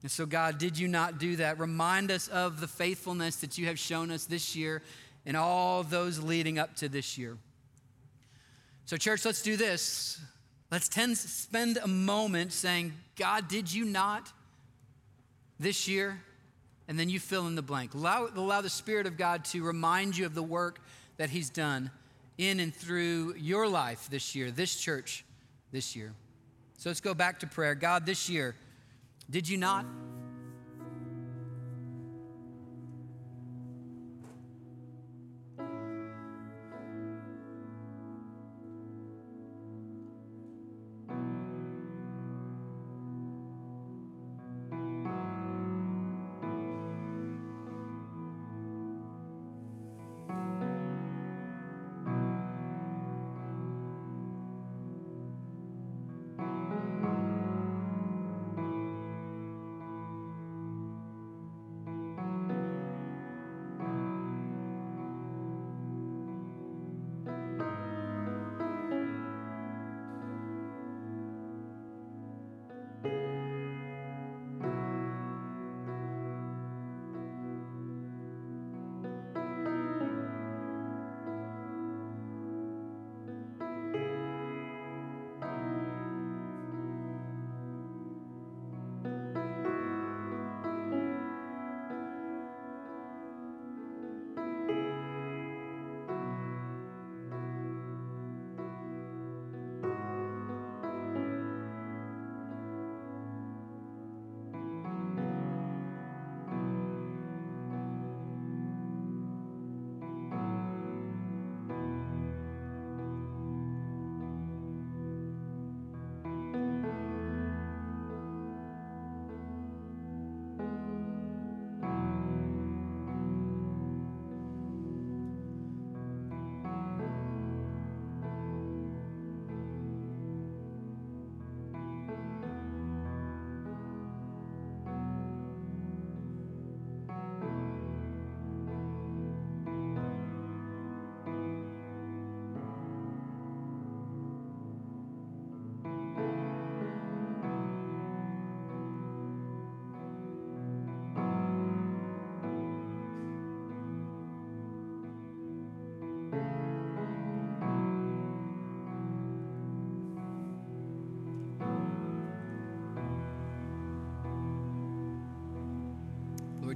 And 0.02 0.10
so, 0.10 0.26
God, 0.26 0.58
did 0.58 0.80
you 0.80 0.88
not 0.88 1.20
do 1.20 1.36
that? 1.36 1.60
Remind 1.60 2.10
us 2.12 2.28
of 2.30 2.62
the 2.62 2.68
faithfulness 2.68 3.36
that 3.38 3.60
you 3.60 3.68
have 3.68 3.78
shown 3.78 4.10
us 4.10 4.26
this 4.26 4.56
year 4.56 4.82
and 5.28 5.36
all 5.36 5.84
those 5.84 6.20
leading 6.20 6.58
up 6.58 6.76
to 6.78 6.88
this 6.88 7.18
year. 7.18 7.38
So, 8.86 8.96
church, 8.96 9.26
let's 9.26 9.42
do 9.42 9.58
this. 9.58 10.20
Let's 10.72 10.88
tend, 10.88 11.18
spend 11.18 11.78
a 11.84 11.88
moment 11.88 12.54
saying, 12.54 12.94
God, 13.18 13.50
did 13.50 13.72
you 13.72 13.84
not 13.84 14.32
this 15.60 15.86
year? 15.88 16.22
And 16.88 16.98
then 16.98 17.10
you 17.10 17.20
fill 17.20 17.46
in 17.48 17.56
the 17.56 17.62
blank. 17.62 17.94
Allow, 17.94 18.30
allow 18.34 18.62
the 18.62 18.70
Spirit 18.70 19.06
of 19.06 19.18
God 19.18 19.44
to 19.46 19.62
remind 19.64 20.18
you 20.18 20.26
of 20.26 20.34
the 20.34 20.42
work 20.42 20.80
that 21.18 21.30
He's 21.30 21.50
done 21.50 21.92
in 22.38 22.62
and 22.62 22.74
through 22.74 23.36
your 23.38 23.68
life 23.68 24.08
this 24.10 24.34
year, 24.34 24.50
this 24.50 24.80
church 24.80 25.26
this 25.74 25.94
year. 25.94 26.14
So 26.78 26.90
let's 26.90 27.02
go 27.02 27.14
back 27.14 27.42
to 27.42 27.48
prayer. 27.48 27.76
God, 27.76 28.06
this 28.06 28.30
year, 28.30 28.56
did 29.30 29.50
you 29.50 29.58
not? 29.58 29.86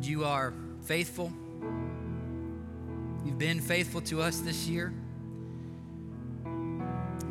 Lord, 0.01 0.09
you 0.09 0.25
are 0.25 0.53
faithful. 0.85 1.31
You've 3.23 3.37
been 3.37 3.61
faithful 3.61 4.01
to 4.01 4.19
us 4.23 4.39
this 4.39 4.67
year. 4.67 4.91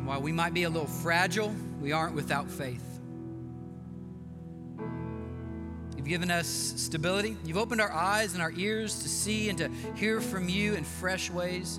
While 0.05 0.21
we 0.21 0.31
might 0.31 0.53
be 0.53 0.63
a 0.63 0.69
little 0.69 0.87
fragile, 0.87 1.53
we 1.81 1.91
aren't 1.91 2.15
without 2.15 2.49
faith. 2.49 2.81
You've 5.97 6.07
given 6.07 6.31
us 6.31 6.47
stability. 6.47 7.35
You've 7.43 7.57
opened 7.57 7.81
our 7.81 7.91
eyes 7.91 8.35
and 8.35 8.41
our 8.41 8.53
ears 8.53 8.99
to 8.99 9.09
see 9.09 9.49
and 9.49 9.57
to 9.57 9.69
hear 9.97 10.21
from 10.21 10.47
you 10.47 10.75
in 10.75 10.85
fresh 10.85 11.29
ways. 11.29 11.77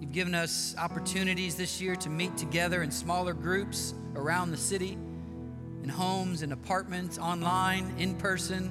You've 0.00 0.12
given 0.12 0.34
us 0.34 0.74
opportunities 0.76 1.54
this 1.54 1.80
year 1.80 1.96
to 1.96 2.10
meet 2.10 2.36
together 2.36 2.82
in 2.82 2.90
smaller 2.90 3.32
groups 3.32 3.94
around 4.16 4.50
the 4.50 4.58
city, 4.58 4.98
in 5.82 5.88
homes, 5.88 6.42
in 6.42 6.52
apartments, 6.52 7.16
online, 7.16 7.94
in 7.96 8.16
person 8.16 8.70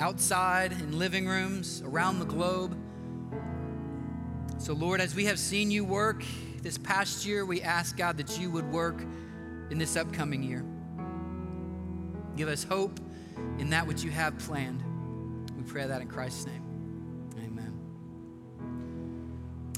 outside, 0.00 0.72
in 0.72 0.98
living 0.98 1.26
rooms, 1.26 1.82
around 1.84 2.18
the 2.18 2.24
globe. 2.24 2.76
So, 4.58 4.72
Lord, 4.72 5.00
as 5.00 5.14
we 5.14 5.26
have 5.26 5.38
seen 5.38 5.70
you 5.70 5.84
work 5.84 6.24
this 6.62 6.76
past 6.78 7.24
year, 7.24 7.44
we 7.44 7.62
ask, 7.62 7.96
God, 7.96 8.16
that 8.16 8.38
you 8.38 8.50
would 8.50 8.70
work 8.72 9.02
in 9.70 9.78
this 9.78 9.96
upcoming 9.96 10.42
year. 10.42 10.64
Give 12.36 12.48
us 12.48 12.64
hope 12.64 12.98
in 13.58 13.70
that 13.70 13.86
which 13.86 14.02
you 14.02 14.10
have 14.10 14.38
planned. 14.38 14.82
We 15.56 15.62
pray 15.62 15.86
that 15.86 16.00
in 16.00 16.08
Christ's 16.08 16.46
name. 16.46 16.62
Amen. 17.38 17.78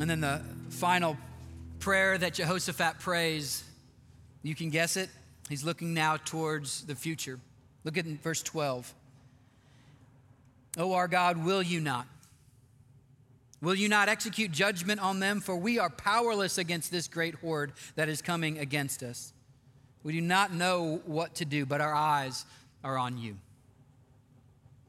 And 0.01 0.09
then 0.09 0.21
the 0.21 0.41
final 0.71 1.17
prayer 1.79 2.17
that 2.17 2.35
Jehoshaphat 2.35 3.01
prays, 3.01 3.65
you 4.43 4.55
can 4.55 4.71
guess 4.71 4.97
it. 4.97 5.11
He's 5.49 5.65
looking 5.65 5.95
now 5.95 6.17
towards 6.17 6.85
the 6.87 6.95
future. 6.95 7.39
Look 7.85 7.99
at 7.99 8.05
verse 8.05 8.43
12. 8.43 8.95
Oh, 10.77 10.95
our 10.95 11.09
God, 11.09 11.45
will 11.45 11.63
you 11.63 11.81
not? 11.81 12.07
Will 13.61 13.75
you 13.75 13.89
not 13.89 14.09
execute 14.09 14.51
judgment 14.51 15.01
on 15.01 15.21
them? 15.21 15.41
For 15.41 15.57
we 15.57 15.79
are 15.79 15.91
powerless 15.91 16.59
against 16.59 16.91
this 16.91 17.07
great 17.07 17.37
horde 17.37 17.73
that 17.95 18.09
is 18.09 18.21
coming 18.21 18.59
against 18.59 19.03
us. 19.03 19.33
We 20.03 20.13
do 20.13 20.21
not 20.21 20.53
know 20.53 21.01
what 21.07 21.37
to 21.37 21.45
do, 21.45 21.65
but 21.65 21.81
our 21.81 21.95
eyes 21.95 22.45
are 22.83 22.99
on 22.99 23.19
you. 23.19 23.37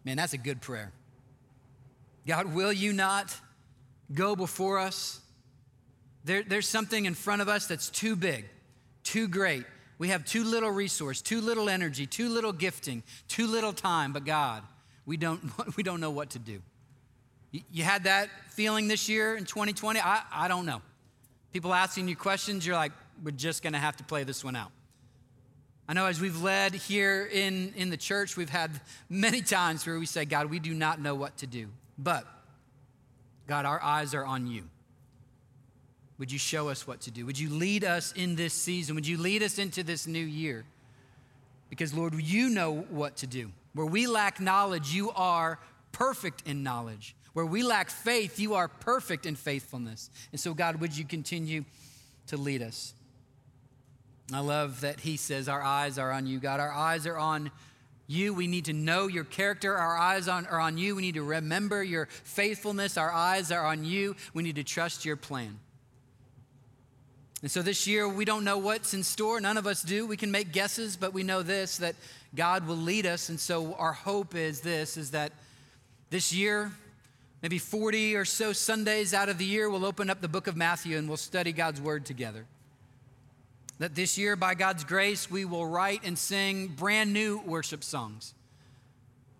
Man, 0.03 0.17
that's 0.17 0.33
a 0.33 0.37
good 0.37 0.59
prayer. 0.59 0.91
God, 2.25 2.53
will 2.53 2.73
you 2.73 2.93
not 2.93 3.35
go 4.13 4.35
before 4.35 4.79
us? 4.79 5.19
There, 6.23 6.41
there's 6.41 6.67
something 6.67 7.05
in 7.05 7.13
front 7.13 7.41
of 7.41 7.49
us 7.49 7.67
that's 7.67 7.89
too 7.89 8.15
big, 8.15 8.45
too 9.03 9.27
great. 9.27 9.65
We 9.99 10.07
have 10.07 10.25
too 10.25 10.43
little 10.43 10.71
resource, 10.71 11.21
too 11.21 11.41
little 11.41 11.69
energy, 11.69 12.07
too 12.07 12.29
little 12.29 12.53
gifting, 12.53 13.03
too 13.27 13.45
little 13.45 13.73
time, 13.73 14.13
but 14.13 14.25
God, 14.25 14.63
we 15.05 15.17
don't, 15.17 15.41
we 15.77 15.83
don't 15.83 15.99
know 15.99 16.11
what 16.11 16.31
to 16.31 16.39
do. 16.39 16.61
You 17.71 17.83
had 17.83 18.05
that 18.05 18.29
feeling 18.49 18.87
this 18.87 19.07
year 19.07 19.35
in 19.35 19.45
2020? 19.45 19.99
I, 19.99 20.23
I 20.31 20.47
don't 20.47 20.65
know. 20.65 20.81
People 21.51 21.71
asking 21.71 22.07
you 22.07 22.15
questions, 22.15 22.65
you're 22.65 22.75
like, 22.75 22.91
we're 23.23 23.31
just 23.31 23.61
going 23.61 23.73
to 23.73 23.79
have 23.79 23.95
to 23.97 24.03
play 24.03 24.23
this 24.23 24.43
one 24.43 24.55
out. 24.55 24.71
I 25.87 25.93
know 25.93 26.07
as 26.07 26.19
we've 26.19 26.41
led 26.41 26.73
here 26.73 27.29
in, 27.31 27.73
in 27.75 27.89
the 27.89 27.97
church, 27.97 28.37
we've 28.37 28.49
had 28.49 28.71
many 29.09 29.41
times 29.41 29.85
where 29.85 29.99
we 29.99 30.05
say, 30.05 30.25
God, 30.25 30.49
we 30.49 30.57
do 30.59 30.73
not 30.73 30.99
know 30.99 31.13
what 31.13 31.37
to 31.37 31.47
do. 31.47 31.67
But, 31.97 32.25
God, 33.47 33.65
our 33.65 33.81
eyes 33.83 34.15
are 34.15 34.25
on 34.25 34.47
you. 34.47 34.63
Would 36.17 36.31
you 36.31 36.39
show 36.39 36.69
us 36.69 36.87
what 36.87 37.01
to 37.01 37.11
do? 37.11 37.25
Would 37.25 37.37
you 37.37 37.49
lead 37.49 37.83
us 37.83 38.13
in 38.13 38.35
this 38.35 38.53
season? 38.53 38.95
Would 38.95 39.05
you 39.05 39.17
lead 39.17 39.43
us 39.43 39.59
into 39.59 39.83
this 39.83 40.07
new 40.07 40.23
year? 40.25 40.63
Because, 41.69 41.93
Lord, 41.93 42.13
you 42.15 42.49
know 42.49 42.85
what 42.89 43.17
to 43.17 43.27
do. 43.27 43.51
Where 43.73 43.85
we 43.85 44.07
lack 44.07 44.39
knowledge, 44.39 44.93
you 44.93 45.11
are 45.11 45.59
perfect 45.91 46.43
in 46.45 46.63
knowledge. 46.63 47.15
Where 47.33 47.45
we 47.45 47.63
lack 47.63 47.89
faith, 47.89 48.39
you 48.39 48.53
are 48.53 48.67
perfect 48.67 49.25
in 49.25 49.35
faithfulness. 49.35 50.09
And 50.31 50.39
so, 50.39 50.53
God, 50.53 50.79
would 50.81 50.95
you 50.95 51.05
continue 51.05 51.65
to 52.27 52.37
lead 52.37 52.61
us? 52.61 52.93
I 54.31 54.39
love 54.39 54.81
that 54.81 54.99
he 54.99 55.17
says, 55.17 55.49
Our 55.49 55.61
eyes 55.61 55.97
are 55.97 56.11
on 56.11 56.27
you, 56.27 56.39
God. 56.39 56.59
Our 56.59 56.71
eyes 56.71 57.07
are 57.07 57.17
on 57.17 57.51
you. 58.07 58.33
We 58.33 58.47
need 58.47 58.65
to 58.65 58.73
know 58.73 59.07
your 59.07 59.23
character. 59.23 59.75
Our 59.75 59.97
eyes 59.97 60.27
on, 60.27 60.45
are 60.45 60.59
on 60.59 60.77
you. 60.77 60.95
We 60.95 61.01
need 61.01 61.15
to 61.15 61.23
remember 61.23 61.83
your 61.83 62.07
faithfulness. 62.23 62.97
Our 62.97 63.11
eyes 63.11 63.51
are 63.51 63.65
on 63.65 63.83
you. 63.83 64.15
We 64.33 64.43
need 64.43 64.55
to 64.55 64.63
trust 64.63 65.03
your 65.03 65.15
plan. 65.15 65.59
And 67.43 67.51
so 67.51 67.61
this 67.61 67.85
year, 67.85 68.07
we 68.07 68.23
don't 68.23 68.45
know 68.45 68.57
what's 68.57 68.93
in 68.93 69.03
store. 69.03 69.41
None 69.41 69.57
of 69.57 69.67
us 69.67 69.83
do. 69.83 70.07
We 70.07 70.15
can 70.15 70.31
make 70.31 70.53
guesses, 70.53 70.95
but 70.95 71.13
we 71.13 71.23
know 71.23 71.43
this 71.43 71.75
that 71.77 71.95
God 72.33 72.65
will 72.65 72.77
lead 72.77 73.05
us. 73.05 73.27
And 73.27 73.37
so 73.37 73.73
our 73.73 73.91
hope 73.91 74.33
is 74.33 74.61
this 74.61 74.95
is 74.95 75.11
that 75.11 75.33
this 76.09 76.31
year, 76.31 76.71
maybe 77.41 77.57
40 77.57 78.15
or 78.15 78.23
so 78.23 78.53
Sundays 78.53 79.13
out 79.13 79.27
of 79.27 79.37
the 79.37 79.45
year, 79.45 79.69
we'll 79.69 79.85
open 79.85 80.09
up 80.09 80.21
the 80.21 80.29
book 80.29 80.47
of 80.47 80.55
Matthew 80.55 80.97
and 80.97 81.09
we'll 81.09 81.17
study 81.17 81.51
God's 81.51 81.81
word 81.81 82.05
together. 82.05 82.45
That 83.79 83.93
this 83.93 84.17
year, 84.17 84.37
by 84.37 84.55
God's 84.55 84.85
grace, 84.85 85.29
we 85.29 85.43
will 85.43 85.65
write 85.65 86.05
and 86.05 86.17
sing 86.17 86.67
brand 86.67 87.11
new 87.11 87.41
worship 87.45 87.83
songs. 87.83 88.33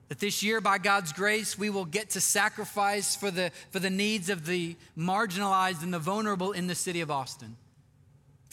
That 0.10 0.20
this 0.20 0.44
year, 0.44 0.60
by 0.60 0.78
God's 0.78 1.14
grace, 1.14 1.58
we 1.58 1.70
will 1.70 1.86
get 1.86 2.10
to 2.10 2.20
sacrifice 2.22 3.16
for 3.16 3.32
the, 3.32 3.52
for 3.72 3.80
the 3.80 3.90
needs 3.90 4.30
of 4.30 4.46
the 4.46 4.76
marginalized 4.98 5.84
and 5.84 5.94
the 5.94 6.00
vulnerable 6.00 6.52
in 6.52 6.68
the 6.68 6.76
city 6.76 7.00
of 7.00 7.10
Austin. 7.10 7.56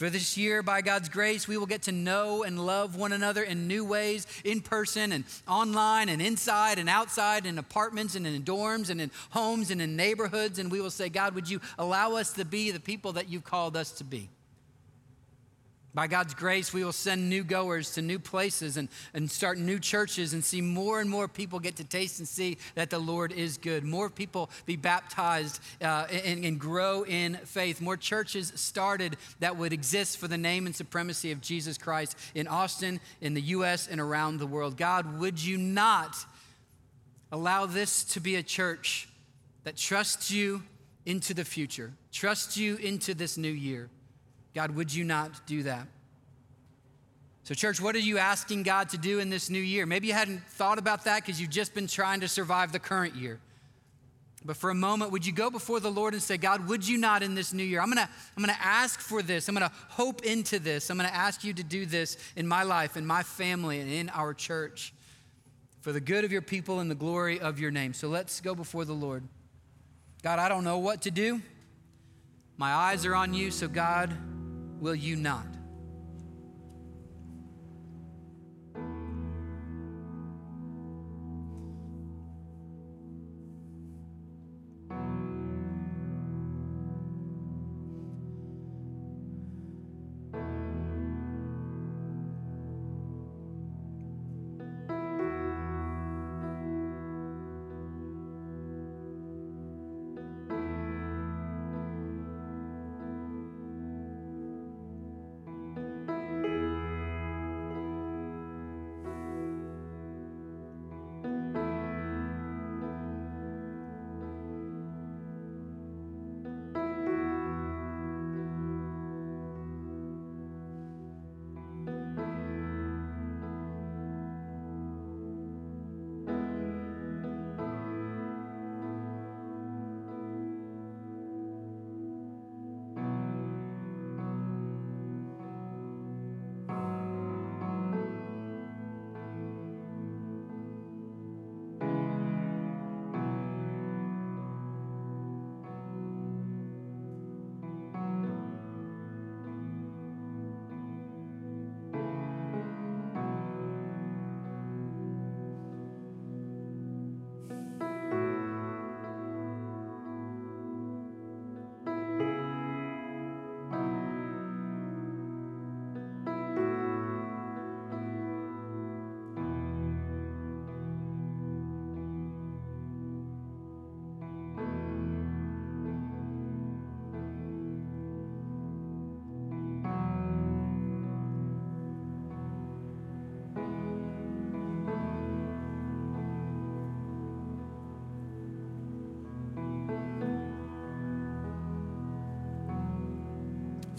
For 0.01 0.09
this 0.09 0.35
year, 0.35 0.63
by 0.63 0.81
God's 0.81 1.09
grace, 1.09 1.47
we 1.47 1.59
will 1.59 1.67
get 1.67 1.83
to 1.83 1.91
know 1.91 2.41
and 2.41 2.65
love 2.65 2.95
one 2.95 3.11
another 3.11 3.43
in 3.43 3.67
new 3.67 3.85
ways, 3.85 4.25
in 4.43 4.59
person 4.59 5.11
and 5.11 5.23
online 5.47 6.09
and 6.09 6.19
inside 6.19 6.79
and 6.79 6.89
outside, 6.89 7.45
in 7.45 7.59
apartments 7.59 8.15
and 8.15 8.25
in 8.25 8.41
dorms 8.41 8.89
and 8.89 8.99
in 8.99 9.11
homes 9.29 9.69
and 9.69 9.79
in 9.79 9.95
neighborhoods. 9.95 10.57
And 10.57 10.71
we 10.71 10.81
will 10.81 10.89
say, 10.89 11.07
God, 11.07 11.35
would 11.35 11.47
you 11.47 11.61
allow 11.77 12.15
us 12.15 12.33
to 12.33 12.45
be 12.45 12.71
the 12.71 12.79
people 12.79 13.13
that 13.13 13.29
you've 13.29 13.43
called 13.43 13.77
us 13.77 13.91
to 13.91 14.03
be? 14.03 14.31
By 15.93 16.07
God's 16.07 16.33
grace, 16.33 16.73
we 16.73 16.85
will 16.85 16.93
send 16.93 17.29
new 17.29 17.43
goers 17.43 17.95
to 17.95 18.01
new 18.01 18.17
places 18.17 18.77
and, 18.77 18.87
and 19.13 19.29
start 19.29 19.57
new 19.57 19.77
churches 19.77 20.33
and 20.33 20.43
see 20.43 20.61
more 20.61 21.01
and 21.01 21.09
more 21.09 21.27
people 21.27 21.59
get 21.59 21.75
to 21.77 21.83
taste 21.83 22.19
and 22.19 22.27
see 22.27 22.57
that 22.75 22.89
the 22.89 22.99
Lord 22.99 23.33
is 23.33 23.57
good. 23.57 23.83
More 23.83 24.09
people 24.09 24.49
be 24.65 24.77
baptized 24.77 25.59
uh, 25.81 26.07
and, 26.09 26.45
and 26.45 26.59
grow 26.59 27.03
in 27.03 27.35
faith. 27.43 27.81
More 27.81 27.97
churches 27.97 28.53
started 28.55 29.17
that 29.39 29.57
would 29.57 29.73
exist 29.73 30.17
for 30.17 30.29
the 30.29 30.37
name 30.37 30.65
and 30.65 30.73
supremacy 30.73 31.33
of 31.33 31.41
Jesus 31.41 31.77
Christ 31.77 32.17
in 32.35 32.47
Austin, 32.47 33.01
in 33.19 33.33
the 33.33 33.41
U.S., 33.41 33.89
and 33.89 33.99
around 33.99 34.37
the 34.37 34.47
world. 34.47 34.77
God, 34.77 35.19
would 35.19 35.43
you 35.43 35.57
not 35.57 36.15
allow 37.33 37.65
this 37.65 38.05
to 38.05 38.21
be 38.21 38.37
a 38.37 38.43
church 38.43 39.09
that 39.65 39.75
trusts 39.75 40.31
you 40.31 40.63
into 41.05 41.33
the 41.33 41.43
future, 41.43 41.91
trusts 42.13 42.55
you 42.55 42.77
into 42.77 43.13
this 43.13 43.37
new 43.37 43.51
year? 43.51 43.89
God, 44.53 44.75
would 44.75 44.93
you 44.93 45.03
not 45.03 45.45
do 45.45 45.63
that? 45.63 45.87
So, 47.43 47.55
church, 47.55 47.81
what 47.81 47.95
are 47.95 47.99
you 47.99 48.17
asking 48.17 48.63
God 48.63 48.89
to 48.89 48.97
do 48.97 49.19
in 49.19 49.29
this 49.29 49.49
new 49.49 49.59
year? 49.59 49.85
Maybe 49.85 50.07
you 50.07 50.13
hadn't 50.13 50.43
thought 50.49 50.77
about 50.77 51.05
that 51.05 51.25
because 51.25 51.41
you've 51.41 51.49
just 51.49 51.73
been 51.73 51.87
trying 51.87 52.19
to 52.19 52.27
survive 52.27 52.71
the 52.71 52.79
current 52.79 53.15
year. 53.15 53.39
But 54.43 54.57
for 54.57 54.69
a 54.69 54.75
moment, 54.75 55.11
would 55.11 55.25
you 55.25 55.33
go 55.33 55.49
before 55.49 55.79
the 55.79 55.91
Lord 55.91 56.13
and 56.13 56.21
say, 56.21 56.37
God, 56.37 56.67
would 56.67 56.87
you 56.87 56.97
not 56.97 57.21
in 57.23 57.35
this 57.35 57.53
new 57.53 57.63
year? 57.63 57.79
I'm 57.79 57.89
gonna, 57.89 58.09
I'm 58.35 58.43
gonna 58.43 58.57
ask 58.59 58.99
for 58.99 59.21
this. 59.21 59.47
I'm 59.47 59.53
gonna 59.53 59.71
hope 59.89 60.23
into 60.23 60.59
this. 60.59 60.89
I'm 60.89 60.97
gonna 60.97 61.09
ask 61.09 61.43
you 61.43 61.53
to 61.53 61.63
do 61.63 61.85
this 61.85 62.17
in 62.35 62.47
my 62.47 62.63
life, 62.63 62.97
in 62.97 63.05
my 63.05 63.21
family, 63.21 63.79
and 63.79 63.91
in 63.91 64.09
our 64.09 64.33
church 64.33 64.93
for 65.81 65.91
the 65.91 65.99
good 65.99 66.23
of 66.23 66.31
your 66.31 66.41
people 66.41 66.79
and 66.79 66.89
the 66.89 66.95
glory 66.95 67.39
of 67.39 67.59
your 67.59 67.71
name. 67.71 67.93
So 67.93 68.07
let's 68.07 68.39
go 68.39 68.55
before 68.55 68.85
the 68.85 68.93
Lord. 68.93 69.23
God, 70.23 70.37
I 70.37 70.47
don't 70.47 70.63
know 70.63 70.77
what 70.77 71.01
to 71.03 71.11
do. 71.11 71.41
My 72.57 72.71
eyes 72.71 73.05
are 73.07 73.15
on 73.15 73.33
you, 73.33 73.49
so 73.49 73.67
God, 73.67 74.15
will 74.81 74.95
you 74.95 75.15
not? 75.15 75.60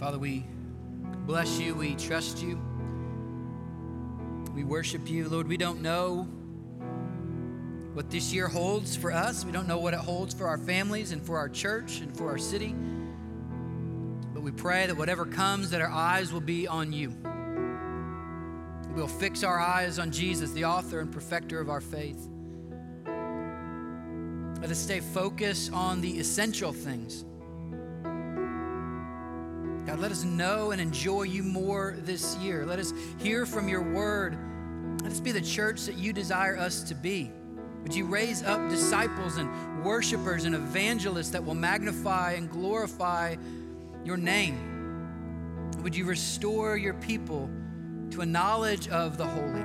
Father, 0.02 0.18
we 0.18 0.44
bless 1.26 1.60
you, 1.60 1.76
we 1.76 1.94
trust 1.94 2.42
you, 2.42 2.60
we 4.52 4.64
worship 4.64 5.08
you. 5.08 5.28
Lord, 5.28 5.46
we 5.46 5.56
don't 5.56 5.80
know 5.80 6.24
what 7.92 8.10
this 8.10 8.32
year 8.32 8.48
holds 8.48 8.96
for 8.96 9.12
us, 9.12 9.44
we 9.44 9.52
don't 9.52 9.68
know 9.68 9.78
what 9.78 9.94
it 9.94 10.00
holds 10.00 10.34
for 10.34 10.48
our 10.48 10.58
families 10.58 11.12
and 11.12 11.24
for 11.24 11.38
our 11.38 11.48
church 11.48 12.00
and 12.00 12.16
for 12.16 12.28
our 12.30 12.36
city. 12.36 12.74
But 14.34 14.42
we 14.42 14.50
pray 14.50 14.88
that 14.88 14.96
whatever 14.96 15.24
comes, 15.24 15.70
that 15.70 15.80
our 15.80 15.92
eyes 15.92 16.32
will 16.32 16.40
be 16.40 16.66
on 16.66 16.92
you. 16.92 17.16
We'll 18.96 19.06
fix 19.06 19.44
our 19.44 19.60
eyes 19.60 20.00
on 20.00 20.10
Jesus, 20.10 20.50
the 20.50 20.64
author 20.64 20.98
and 20.98 21.12
perfecter 21.12 21.60
of 21.60 21.70
our 21.70 21.80
faith. 21.80 22.28
Let 24.60 24.68
us 24.68 24.80
stay 24.80 24.98
focused 24.98 25.72
on 25.72 26.00
the 26.00 26.18
essential 26.18 26.72
things. 26.72 27.24
Let 30.02 30.10
us 30.10 30.24
know 30.24 30.72
and 30.72 30.80
enjoy 30.80 31.22
you 31.22 31.44
more 31.44 31.94
this 32.00 32.34
year. 32.38 32.66
Let 32.66 32.80
us 32.80 32.92
hear 33.20 33.46
from 33.46 33.68
your 33.68 33.82
word. 33.82 34.36
Let 35.00 35.12
us 35.12 35.20
be 35.20 35.30
the 35.30 35.40
church 35.40 35.82
that 35.82 35.96
you 35.96 36.12
desire 36.12 36.58
us 36.58 36.82
to 36.82 36.96
be. 36.96 37.30
Would 37.84 37.94
you 37.94 38.06
raise 38.06 38.42
up 38.42 38.68
disciples 38.68 39.36
and 39.36 39.84
worshipers 39.84 40.44
and 40.44 40.56
evangelists 40.56 41.30
that 41.30 41.44
will 41.44 41.54
magnify 41.54 42.32
and 42.32 42.50
glorify 42.50 43.36
your 44.04 44.16
name? 44.16 45.70
Would 45.84 45.94
you 45.94 46.04
restore 46.04 46.76
your 46.76 46.94
people 46.94 47.48
to 48.10 48.22
a 48.22 48.26
knowledge 48.26 48.88
of 48.88 49.16
the 49.18 49.24
holy? 49.24 49.62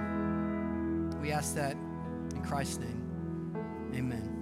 We 1.20 1.32
ask 1.32 1.56
that 1.56 1.76
in 2.36 2.44
Christ's 2.44 2.78
name. 2.78 3.56
Amen. 3.96 4.34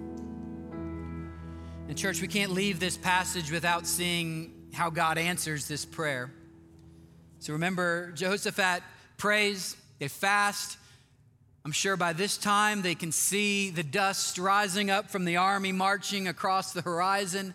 And, 1.87 1.97
church, 1.97 2.21
we 2.21 2.27
can't 2.27 2.51
leave 2.51 2.81
this 2.81 2.97
passage 2.97 3.49
without 3.49 3.87
seeing 3.87 4.54
how 4.75 4.89
God 4.89 5.17
answers 5.17 5.67
this 5.67 5.85
prayer. 5.85 6.29
So 7.39 7.53
remember, 7.53 8.11
Jehoshaphat 8.11 8.83
prays, 9.17 9.75
they 9.99 10.07
fast. 10.07 10.77
I'm 11.63 11.71
sure 11.71 11.97
by 11.97 12.13
this 12.13 12.37
time 12.37 12.81
they 12.81 12.93
can 12.93 13.11
see 13.11 13.69
the 13.69 13.83
dust 13.83 14.37
rising 14.37 14.91
up 14.91 15.09
from 15.09 15.25
the 15.25 15.37
army 15.37 15.71
marching 15.71 16.27
across 16.27 16.73
the 16.73 16.81
horizon. 16.81 17.53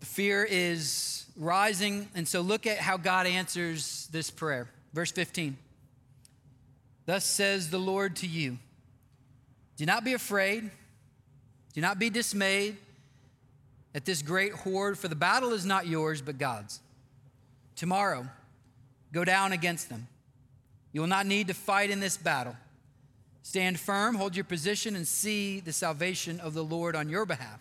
The 0.00 0.06
fear 0.06 0.46
is 0.48 1.26
rising. 1.36 2.08
And 2.14 2.28
so 2.28 2.42
look 2.42 2.66
at 2.66 2.78
how 2.78 2.96
God 2.96 3.26
answers 3.26 4.08
this 4.12 4.30
prayer. 4.30 4.68
Verse 4.92 5.12
15 5.12 5.56
Thus 7.06 7.24
says 7.24 7.70
the 7.70 7.78
Lord 7.78 8.16
to 8.16 8.26
you 8.26 8.58
Do 9.76 9.86
not 9.86 10.04
be 10.04 10.12
afraid, 10.12 10.70
do 11.72 11.80
not 11.80 11.98
be 11.98 12.10
dismayed 12.10 12.76
at 13.94 14.04
this 14.04 14.22
great 14.22 14.52
horde, 14.52 14.98
for 14.98 15.08
the 15.08 15.16
battle 15.16 15.52
is 15.52 15.66
not 15.66 15.86
yours, 15.86 16.22
but 16.22 16.38
God's. 16.38 16.80
Tomorrow, 17.76 18.26
go 19.12 19.24
down 19.24 19.52
against 19.52 19.88
them. 19.88 20.06
You 20.92 21.00
will 21.00 21.08
not 21.08 21.26
need 21.26 21.48
to 21.48 21.54
fight 21.54 21.90
in 21.90 22.00
this 22.00 22.16
battle. 22.16 22.56
Stand 23.42 23.80
firm, 23.80 24.14
hold 24.14 24.36
your 24.36 24.44
position, 24.44 24.94
and 24.96 25.06
see 25.06 25.60
the 25.60 25.72
salvation 25.72 26.40
of 26.40 26.54
the 26.54 26.62
Lord 26.64 26.94
on 26.94 27.08
your 27.08 27.26
behalf. 27.26 27.60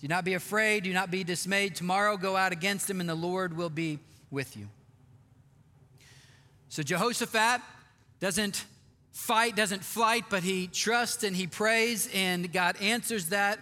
Do 0.00 0.08
not 0.08 0.24
be 0.24 0.34
afraid, 0.34 0.84
do 0.84 0.92
not 0.92 1.10
be 1.10 1.24
dismayed. 1.24 1.74
Tomorrow, 1.74 2.16
go 2.16 2.36
out 2.36 2.52
against 2.52 2.86
them, 2.86 3.00
and 3.00 3.08
the 3.08 3.14
Lord 3.14 3.56
will 3.56 3.70
be 3.70 3.98
with 4.30 4.56
you. 4.56 4.68
So, 6.68 6.82
Jehoshaphat 6.82 7.62
doesn't 8.20 8.64
fight, 9.12 9.56
doesn't 9.56 9.82
flight, 9.82 10.24
but 10.28 10.42
he 10.42 10.66
trusts 10.66 11.22
and 11.22 11.34
he 11.34 11.46
prays, 11.46 12.10
and 12.12 12.52
God 12.52 12.76
answers 12.80 13.26
that 13.26 13.60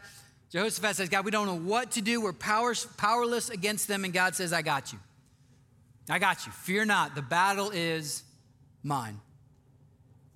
Jehoshaphat 0.52 0.96
says, 0.96 1.08
God, 1.08 1.24
we 1.24 1.30
don't 1.30 1.46
know 1.46 1.58
what 1.58 1.92
to 1.92 2.02
do. 2.02 2.20
We're 2.20 2.34
powerless 2.34 3.48
against 3.48 3.88
them. 3.88 4.04
And 4.04 4.12
God 4.12 4.34
says, 4.34 4.52
I 4.52 4.60
got 4.60 4.92
you. 4.92 4.98
I 6.10 6.18
got 6.18 6.44
you. 6.44 6.52
Fear 6.52 6.84
not. 6.84 7.14
The 7.14 7.22
battle 7.22 7.70
is 7.70 8.22
mine. 8.82 9.18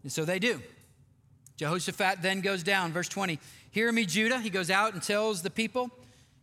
And 0.02 0.10
so 0.10 0.24
they 0.24 0.38
do. 0.38 0.62
Jehoshaphat 1.58 2.22
then 2.22 2.40
goes 2.40 2.62
down. 2.62 2.92
Verse 2.92 3.08
20 3.08 3.38
Hear 3.70 3.92
me, 3.92 4.06
Judah. 4.06 4.40
He 4.40 4.48
goes 4.48 4.70
out 4.70 4.94
and 4.94 5.02
tells 5.02 5.42
the 5.42 5.50
people, 5.50 5.90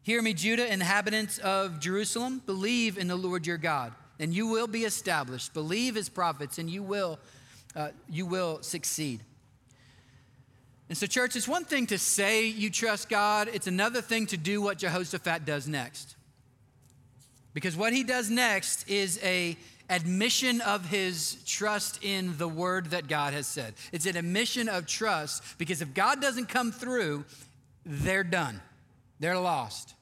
Hear 0.03 0.21
me, 0.21 0.33
Judah, 0.33 0.71
inhabitants 0.71 1.39
of 1.39 1.79
Jerusalem. 1.79 2.43
Believe 2.45 2.97
in 2.97 3.07
the 3.07 3.15
Lord 3.15 3.47
your 3.47 3.57
God, 3.57 3.93
and 4.19 4.33
you 4.33 4.47
will 4.47 4.67
be 4.67 4.83
established. 4.83 5.53
Believe 5.53 5.95
his 5.95 6.09
prophets, 6.09 6.59
and 6.59 6.69
you 6.69 6.83
will, 6.83 7.17
uh, 7.75 7.89
you 8.07 8.27
will 8.27 8.61
succeed. 8.61 9.21
And 10.89 10.97
so, 10.97 11.07
church, 11.07 11.35
it's 11.35 11.47
one 11.47 11.65
thing 11.65 11.87
to 11.87 11.97
say 11.97 12.45
you 12.45 12.69
trust 12.69 13.09
God, 13.09 13.49
it's 13.51 13.67
another 13.67 14.01
thing 14.01 14.27
to 14.27 14.37
do 14.37 14.61
what 14.61 14.77
Jehoshaphat 14.77 15.45
does 15.45 15.67
next. 15.67 16.15
Because 17.53 17.75
what 17.75 17.93
he 17.93 18.03
does 18.03 18.29
next 18.29 18.89
is 18.89 19.19
a 19.23 19.57
admission 19.89 20.61
of 20.61 20.85
his 20.87 21.37
trust 21.45 22.03
in 22.03 22.37
the 22.37 22.47
word 22.47 22.87
that 22.91 23.07
God 23.07 23.33
has 23.33 23.47
said. 23.47 23.73
It's 23.91 24.05
an 24.05 24.17
admission 24.17 24.69
of 24.69 24.87
trust 24.87 25.43
because 25.57 25.81
if 25.81 25.93
God 25.93 26.21
doesn't 26.21 26.47
come 26.47 26.71
through, 26.71 27.25
they're 27.85 28.23
done. 28.23 28.61
They're 29.19 29.37
lost. 29.37 29.93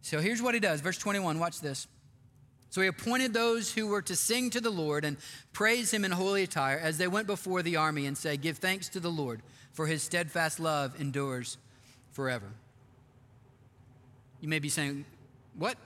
So 0.00 0.20
here's 0.20 0.40
what 0.42 0.54
he 0.54 0.60
does. 0.60 0.80
Verse 0.80 0.98
21, 0.98 1.38
watch 1.38 1.60
this. 1.60 1.86
So 2.72 2.80
he 2.80 2.86
appointed 2.86 3.34
those 3.34 3.70
who 3.70 3.86
were 3.86 4.00
to 4.00 4.16
sing 4.16 4.48
to 4.48 4.60
the 4.60 4.70
Lord 4.70 5.04
and 5.04 5.18
praise 5.52 5.92
him 5.92 6.06
in 6.06 6.10
holy 6.10 6.42
attire 6.42 6.78
as 6.78 6.96
they 6.96 7.06
went 7.06 7.26
before 7.26 7.62
the 7.62 7.76
army 7.76 8.06
and 8.06 8.16
say, 8.16 8.38
Give 8.38 8.56
thanks 8.56 8.88
to 8.88 9.00
the 9.00 9.10
Lord, 9.10 9.42
for 9.74 9.86
his 9.86 10.02
steadfast 10.02 10.58
love 10.58 10.98
endures 10.98 11.58
forever. 12.12 12.46
You 14.40 14.48
may 14.48 14.58
be 14.58 14.70
saying, 14.70 15.04
What? 15.54 15.76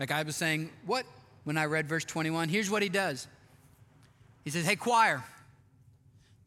Like 0.00 0.10
I 0.10 0.22
was 0.22 0.34
saying, 0.34 0.70
What? 0.86 1.04
When 1.44 1.58
I 1.58 1.66
read 1.66 1.90
verse 1.90 2.06
21. 2.06 2.48
Here's 2.48 2.70
what 2.70 2.82
he 2.82 2.88
does 2.88 3.28
He 4.44 4.50
says, 4.50 4.64
Hey, 4.64 4.76
choir, 4.76 5.22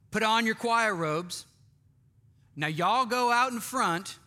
put 0.10 0.24
on 0.24 0.48
your 0.48 0.56
choir 0.56 0.96
robes. 0.96 1.46
Now, 2.56 2.68
y'all 2.68 3.06
go 3.06 3.32
out 3.32 3.52
in 3.52 3.60
front, 3.60 4.18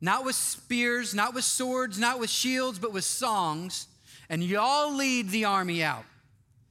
not 0.00 0.24
with 0.24 0.36
spears, 0.36 1.12
not 1.12 1.34
with 1.34 1.42
swords, 1.42 1.98
not 1.98 2.20
with 2.20 2.30
shields, 2.30 2.78
but 2.78 2.92
with 2.92 3.02
songs 3.02 3.87
and 4.28 4.42
y'all 4.42 4.94
lead 4.94 5.30
the 5.30 5.44
army 5.44 5.82
out. 5.82 6.04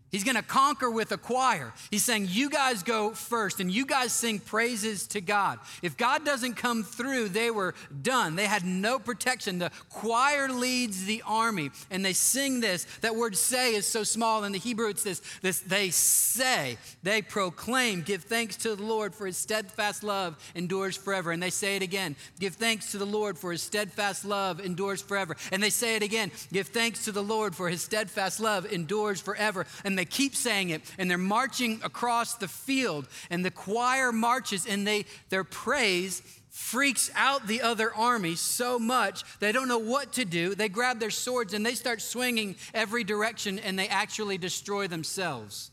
He's 0.09 0.23
going 0.23 0.35
to 0.35 0.41
conquer 0.41 0.89
with 0.89 1.11
a 1.11 1.17
choir. 1.17 1.73
He's 1.91 2.05
saying, 2.05 2.27
You 2.29 2.49
guys 2.49 2.81
go 2.81 3.11
first 3.11 3.59
and 3.59 3.69
you 3.69 3.85
guys 3.85 4.13
sing 4.13 4.39
praises 4.39 5.05
to 5.07 5.19
God. 5.19 5.59
If 5.81 5.97
God 5.97 6.23
doesn't 6.23 6.53
come 6.53 6.83
through, 6.83 7.29
they 7.29 7.51
were 7.51 7.75
done. 8.03 8.37
They 8.37 8.45
had 8.45 8.63
no 8.63 8.99
protection. 8.99 9.59
The 9.59 9.71
choir 9.89 10.47
leads 10.47 11.03
the 11.03 11.23
army 11.25 11.71
and 11.91 12.05
they 12.05 12.13
sing 12.13 12.61
this. 12.61 12.85
That 13.01 13.17
word 13.17 13.35
say 13.35 13.75
is 13.75 13.85
so 13.85 14.03
small. 14.03 14.45
In 14.45 14.53
the 14.53 14.59
Hebrew, 14.59 14.87
it's 14.87 15.03
this, 15.03 15.21
this 15.41 15.59
they 15.59 15.89
say, 15.89 16.77
they 17.03 17.21
proclaim, 17.21 18.01
give 18.01 18.23
thanks 18.23 18.55
to 18.57 18.75
the 18.77 18.83
Lord 18.83 19.13
for 19.13 19.25
his 19.25 19.35
steadfast 19.35 20.03
love 20.03 20.37
endures 20.55 20.95
forever. 20.95 21.31
And 21.31 21.43
they 21.43 21.49
say 21.49 21.75
it 21.75 21.81
again, 21.81 22.15
give 22.39 22.55
thanks 22.55 22.93
to 22.93 22.97
the 22.97 23.05
Lord 23.05 23.37
for 23.37 23.51
his 23.51 23.61
steadfast 23.61 24.23
love 24.23 24.61
endures 24.63 25.01
forever. 25.01 25.35
And 25.51 25.61
they 25.61 25.69
say 25.69 25.97
it 25.97 26.03
again, 26.03 26.31
give 26.53 26.67
thanks 26.67 27.03
to 27.05 27.11
the 27.11 27.23
Lord 27.23 27.55
for 27.55 27.67
his 27.67 27.81
steadfast 27.81 28.39
love 28.39 28.71
endures 28.71 29.19
forever. 29.19 29.65
And 29.97 30.05
they 30.05 30.11
keep 30.11 30.35
saying 30.35 30.69
it, 30.69 30.83
and 30.99 31.09
they're 31.09 31.17
marching 31.17 31.81
across 31.83 32.35
the 32.35 32.47
field, 32.47 33.07
and 33.31 33.43
the 33.43 33.49
choir 33.49 34.11
marches, 34.11 34.67
and 34.67 34.85
they 34.85 35.05
their 35.29 35.43
praise 35.43 36.21
freaks 36.51 37.09
out 37.15 37.47
the 37.47 37.63
other 37.63 37.91
army 37.95 38.35
so 38.35 38.77
much 38.77 39.23
they 39.39 39.51
don't 39.51 39.67
know 39.67 39.79
what 39.79 40.13
to 40.13 40.23
do. 40.23 40.53
They 40.53 40.69
grab 40.69 40.99
their 40.99 41.09
swords 41.09 41.53
and 41.53 41.65
they 41.65 41.73
start 41.73 41.99
swinging 41.99 42.57
every 42.75 43.03
direction, 43.03 43.57
and 43.57 43.79
they 43.79 43.87
actually 43.87 44.37
destroy 44.37 44.85
themselves. 44.85 45.71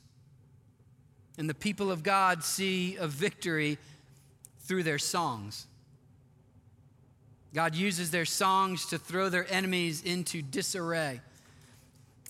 And 1.37 1.46
the 1.46 1.54
people 1.54 1.90
of 1.90 2.02
God 2.02 2.42
see 2.42 2.96
a 2.96 3.06
victory 3.06 3.76
through 4.60 4.84
their 4.84 4.98
songs. 4.98 5.66
God 7.53 7.74
uses 7.74 8.11
their 8.11 8.24
songs 8.24 8.86
to 8.86 8.96
throw 8.96 9.28
their 9.28 9.46
enemies 9.53 10.03
into 10.03 10.40
disarray. 10.40 11.20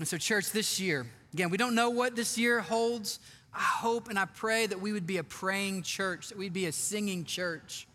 And 0.00 0.08
so, 0.08 0.18
church, 0.18 0.50
this 0.50 0.80
year, 0.80 1.06
Again, 1.34 1.50
we 1.50 1.56
don't 1.56 1.74
know 1.74 1.90
what 1.90 2.14
this 2.14 2.38
year 2.38 2.60
holds. 2.60 3.18
I 3.52 3.58
hope 3.58 4.08
and 4.08 4.16
I 4.16 4.24
pray 4.24 4.66
that 4.66 4.80
we 4.80 4.92
would 4.92 5.06
be 5.06 5.16
a 5.16 5.24
praying 5.24 5.82
church, 5.82 6.28
that 6.28 6.38
we'd 6.38 6.52
be 6.52 6.66
a 6.66 6.72
singing 6.72 7.24
church, 7.24 7.88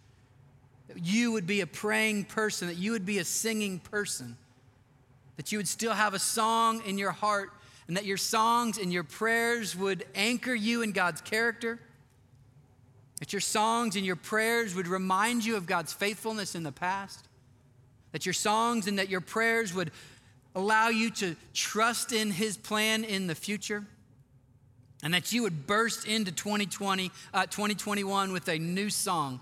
that 0.90 1.06
you 1.06 1.32
would 1.32 1.48
be 1.48 1.62
a 1.62 1.68
praying 1.68 2.26
person, 2.26 2.68
that 2.68 2.76
you 2.76 2.92
would 2.92 3.06
be 3.06 3.18
a 3.18 3.24
singing 3.24 3.80
person, 3.80 4.36
that 5.38 5.54
you 5.54 5.58
would 5.58 5.70
still 5.70 5.94
have 5.94 6.14
a 6.14 6.20
song 6.20 6.82
in 6.86 6.98
your 6.98 7.12
heart, 7.12 7.52
and 7.88 7.96
that 7.96 8.04
your 8.04 8.18
songs 8.18 8.78
and 8.78 8.92
your 8.92 9.06
prayers 9.06 9.74
would 9.74 10.06
anchor 10.16 10.54
you 10.54 10.82
in 10.82 10.92
God's 10.92 11.22
character, 11.22 11.80
that 13.20 13.32
your 13.32 13.40
songs 13.40 13.96
and 13.96 14.06
your 14.06 14.18
prayers 14.18 14.76
would 14.76 14.88
remind 14.88 15.46
you 15.46 15.56
of 15.56 15.66
God's 15.66 15.94
faithfulness 15.94 16.56
in 16.56 16.64
the 16.64 16.74
past, 16.74 17.26
that 18.12 18.26
your 18.26 18.34
songs 18.34 18.86
and 18.86 19.00
that 19.00 19.08
your 19.08 19.22
prayers 19.22 19.74
would 19.74 19.92
allow 20.56 20.90
you 20.90 21.10
to 21.12 21.36
trust 21.54 22.12
in 22.12 22.32
His 22.32 22.58
plan 22.58 23.04
in 23.04 23.28
the 23.28 23.36
future, 23.36 23.86
and 25.04 25.14
that 25.14 25.32
you 25.32 25.44
would 25.44 25.68
burst 25.68 26.06
into 26.06 26.32
2020, 26.32 27.12
uh, 27.34 27.46
2021 27.46 28.34
with 28.34 28.48
a 28.50 28.58
new 28.58 28.90
song 28.90 29.40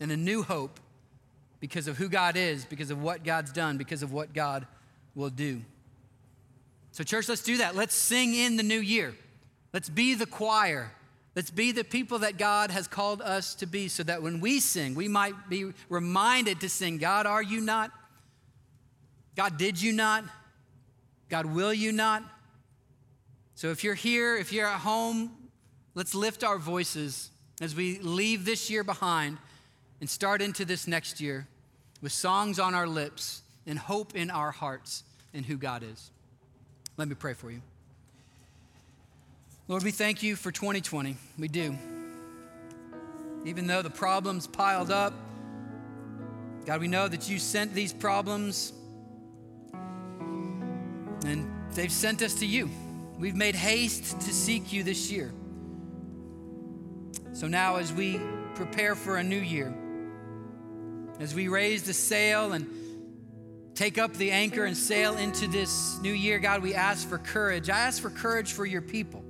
and 0.00 0.10
a 0.10 0.16
new 0.16 0.42
hope 0.42 0.80
because 1.60 1.86
of 1.86 1.96
who 1.96 2.08
God 2.08 2.36
is, 2.36 2.64
because 2.64 2.90
of 2.90 3.00
what 3.00 3.22
God's 3.22 3.52
done, 3.52 3.78
because 3.78 4.02
of 4.02 4.12
what 4.12 4.32
God 4.32 4.66
will 5.14 5.30
do. 5.30 5.62
So, 6.90 7.04
church, 7.04 7.28
let's 7.28 7.42
do 7.42 7.58
that. 7.58 7.76
Let's 7.76 7.94
sing 7.94 8.34
in 8.34 8.56
the 8.56 8.62
new 8.62 8.80
year. 8.80 9.14
Let's 9.72 9.88
be 9.88 10.14
the 10.14 10.26
choir. 10.26 10.92
Let's 11.34 11.50
be 11.50 11.72
the 11.72 11.84
people 11.84 12.18
that 12.18 12.36
God 12.36 12.70
has 12.70 12.86
called 12.86 13.22
us 13.22 13.54
to 13.56 13.66
be 13.66 13.88
so 13.88 14.02
that 14.02 14.22
when 14.22 14.40
we 14.40 14.60
sing, 14.60 14.94
we 14.94 15.08
might 15.08 15.48
be 15.48 15.72
reminded 15.88 16.60
to 16.60 16.68
sing, 16.68 16.98
God, 16.98 17.24
are 17.24 17.42
you 17.42 17.60
not? 17.60 17.90
God, 19.36 19.56
did 19.56 19.80
you 19.80 19.92
not? 19.92 20.24
God, 21.28 21.46
will 21.46 21.72
you 21.72 21.92
not? 21.92 22.22
So 23.54 23.68
if 23.68 23.84
you're 23.84 23.94
here, 23.94 24.36
if 24.36 24.52
you're 24.52 24.66
at 24.66 24.80
home, 24.80 25.30
let's 25.94 26.14
lift 26.14 26.44
our 26.44 26.58
voices 26.58 27.30
as 27.60 27.74
we 27.74 27.98
leave 28.00 28.44
this 28.44 28.68
year 28.68 28.84
behind 28.84 29.38
and 30.00 30.10
start 30.10 30.42
into 30.42 30.64
this 30.64 30.86
next 30.86 31.20
year 31.20 31.46
with 32.02 32.12
songs 32.12 32.58
on 32.58 32.74
our 32.74 32.86
lips 32.86 33.42
and 33.66 33.78
hope 33.78 34.14
in 34.16 34.30
our 34.30 34.50
hearts 34.50 35.04
in 35.32 35.44
who 35.44 35.56
God 35.56 35.82
is. 35.82 36.10
Let 36.96 37.08
me 37.08 37.14
pray 37.14 37.34
for 37.34 37.50
you. 37.50 37.62
Lord, 39.68 39.84
we 39.84 39.92
thank 39.92 40.22
you 40.22 40.36
for 40.36 40.50
2020. 40.50 41.16
We 41.38 41.48
do. 41.48 41.78
Even 43.44 43.66
though 43.66 43.80
the 43.80 43.90
problems 43.90 44.46
piled 44.46 44.90
up, 44.90 45.14
God, 46.66 46.80
we 46.80 46.88
know 46.88 47.08
that 47.08 47.30
you 47.30 47.38
sent 47.38 47.74
these 47.74 47.92
problems 47.92 48.72
and 51.24 51.50
they've 51.74 51.92
sent 51.92 52.22
us 52.22 52.34
to 52.34 52.46
you. 52.46 52.70
We've 53.18 53.36
made 53.36 53.54
haste 53.54 54.20
to 54.20 54.32
seek 54.32 54.72
you 54.72 54.82
this 54.82 55.10
year. 55.10 55.32
So 57.32 57.46
now, 57.48 57.76
as 57.76 57.92
we 57.92 58.20
prepare 58.54 58.94
for 58.94 59.16
a 59.16 59.22
new 59.22 59.40
year, 59.40 59.74
as 61.20 61.34
we 61.34 61.48
raise 61.48 61.84
the 61.84 61.94
sail 61.94 62.52
and 62.52 62.66
take 63.74 63.96
up 63.96 64.14
the 64.14 64.30
anchor 64.30 64.64
and 64.64 64.76
sail 64.76 65.16
into 65.16 65.46
this 65.46 65.98
new 66.02 66.12
year, 66.12 66.38
God, 66.38 66.62
we 66.62 66.74
ask 66.74 67.08
for 67.08 67.18
courage. 67.18 67.70
I 67.70 67.78
ask 67.78 68.02
for 68.02 68.10
courage 68.10 68.52
for 68.52 68.66
your 68.66 68.82
people. 68.82 69.24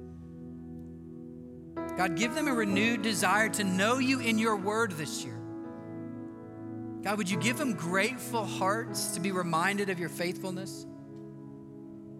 God, 1.97 2.17
give 2.17 2.35
them 2.35 2.49
a 2.49 2.55
renewed 2.55 3.03
desire 3.03 3.49
to 3.51 3.65
know 3.65 3.99
you 3.99 4.21
in 4.21 4.39
your 4.39 4.57
word 4.57 4.93
this 4.93 5.25
year. 5.25 5.39
God, 7.03 7.19
would 7.19 7.29
you 7.29 7.37
give 7.39 7.59
them 7.59 7.75
grateful 7.75 8.45
hearts 8.45 9.15
to 9.15 9.21
be 9.21 9.33
reminded 9.33 9.91
of 9.91 9.99
your 9.99 10.09
faithfulness? 10.09 10.87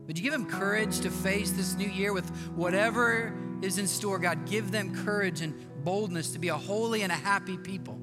Would 0.07 0.19
you 0.19 0.25
give 0.25 0.33
them 0.33 0.47
courage 0.47 1.01
to 1.01 1.11
face 1.11 1.51
this 1.53 1.75
new 1.75 1.89
year 1.89 2.13
with 2.13 2.29
whatever 2.55 3.35
is 3.63 3.79
in 3.79 3.87
store? 3.87 4.19
God, 4.19 4.47
give 4.47 4.71
them 4.71 5.05
courage 5.05 5.41
and 5.41 5.55
boldness 5.85 6.33
to 6.33 6.39
be 6.39 6.49
a 6.49 6.57
holy 6.57 7.03
and 7.03 7.13
a 7.13 7.17
happy 7.17 7.57
people. 7.57 7.99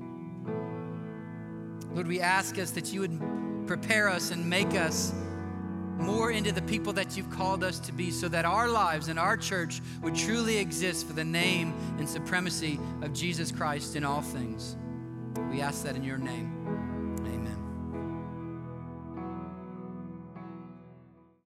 Lord, 1.91 2.07
we 2.07 2.21
ask 2.21 2.57
us 2.57 2.71
that 2.71 2.93
you 2.93 3.01
would 3.01 3.67
prepare 3.67 4.07
us 4.07 4.31
and 4.31 4.49
make 4.49 4.73
us 4.73 5.13
more 5.97 6.31
into 6.31 6.53
the 6.53 6.61
people 6.61 6.93
that 6.93 7.17
you've 7.17 7.29
called 7.29 7.63
us 7.63 7.77
to 7.79 7.91
be 7.91 8.09
so 8.09 8.29
that 8.29 8.45
our 8.45 8.69
lives 8.69 9.09
and 9.09 9.19
our 9.19 9.35
church 9.35 9.81
would 10.01 10.15
truly 10.15 10.57
exist 10.57 11.05
for 11.05 11.13
the 11.13 11.25
name 11.25 11.73
and 11.97 12.07
supremacy 12.07 12.79
of 13.01 13.13
Jesus 13.13 13.51
Christ 13.51 13.95
in 13.95 14.05
all 14.05 14.21
things. 14.21 14.77
We 15.51 15.61
ask 15.61 15.83
that 15.83 15.95
in 15.95 16.03
your 16.03 16.17
name. 16.17 16.58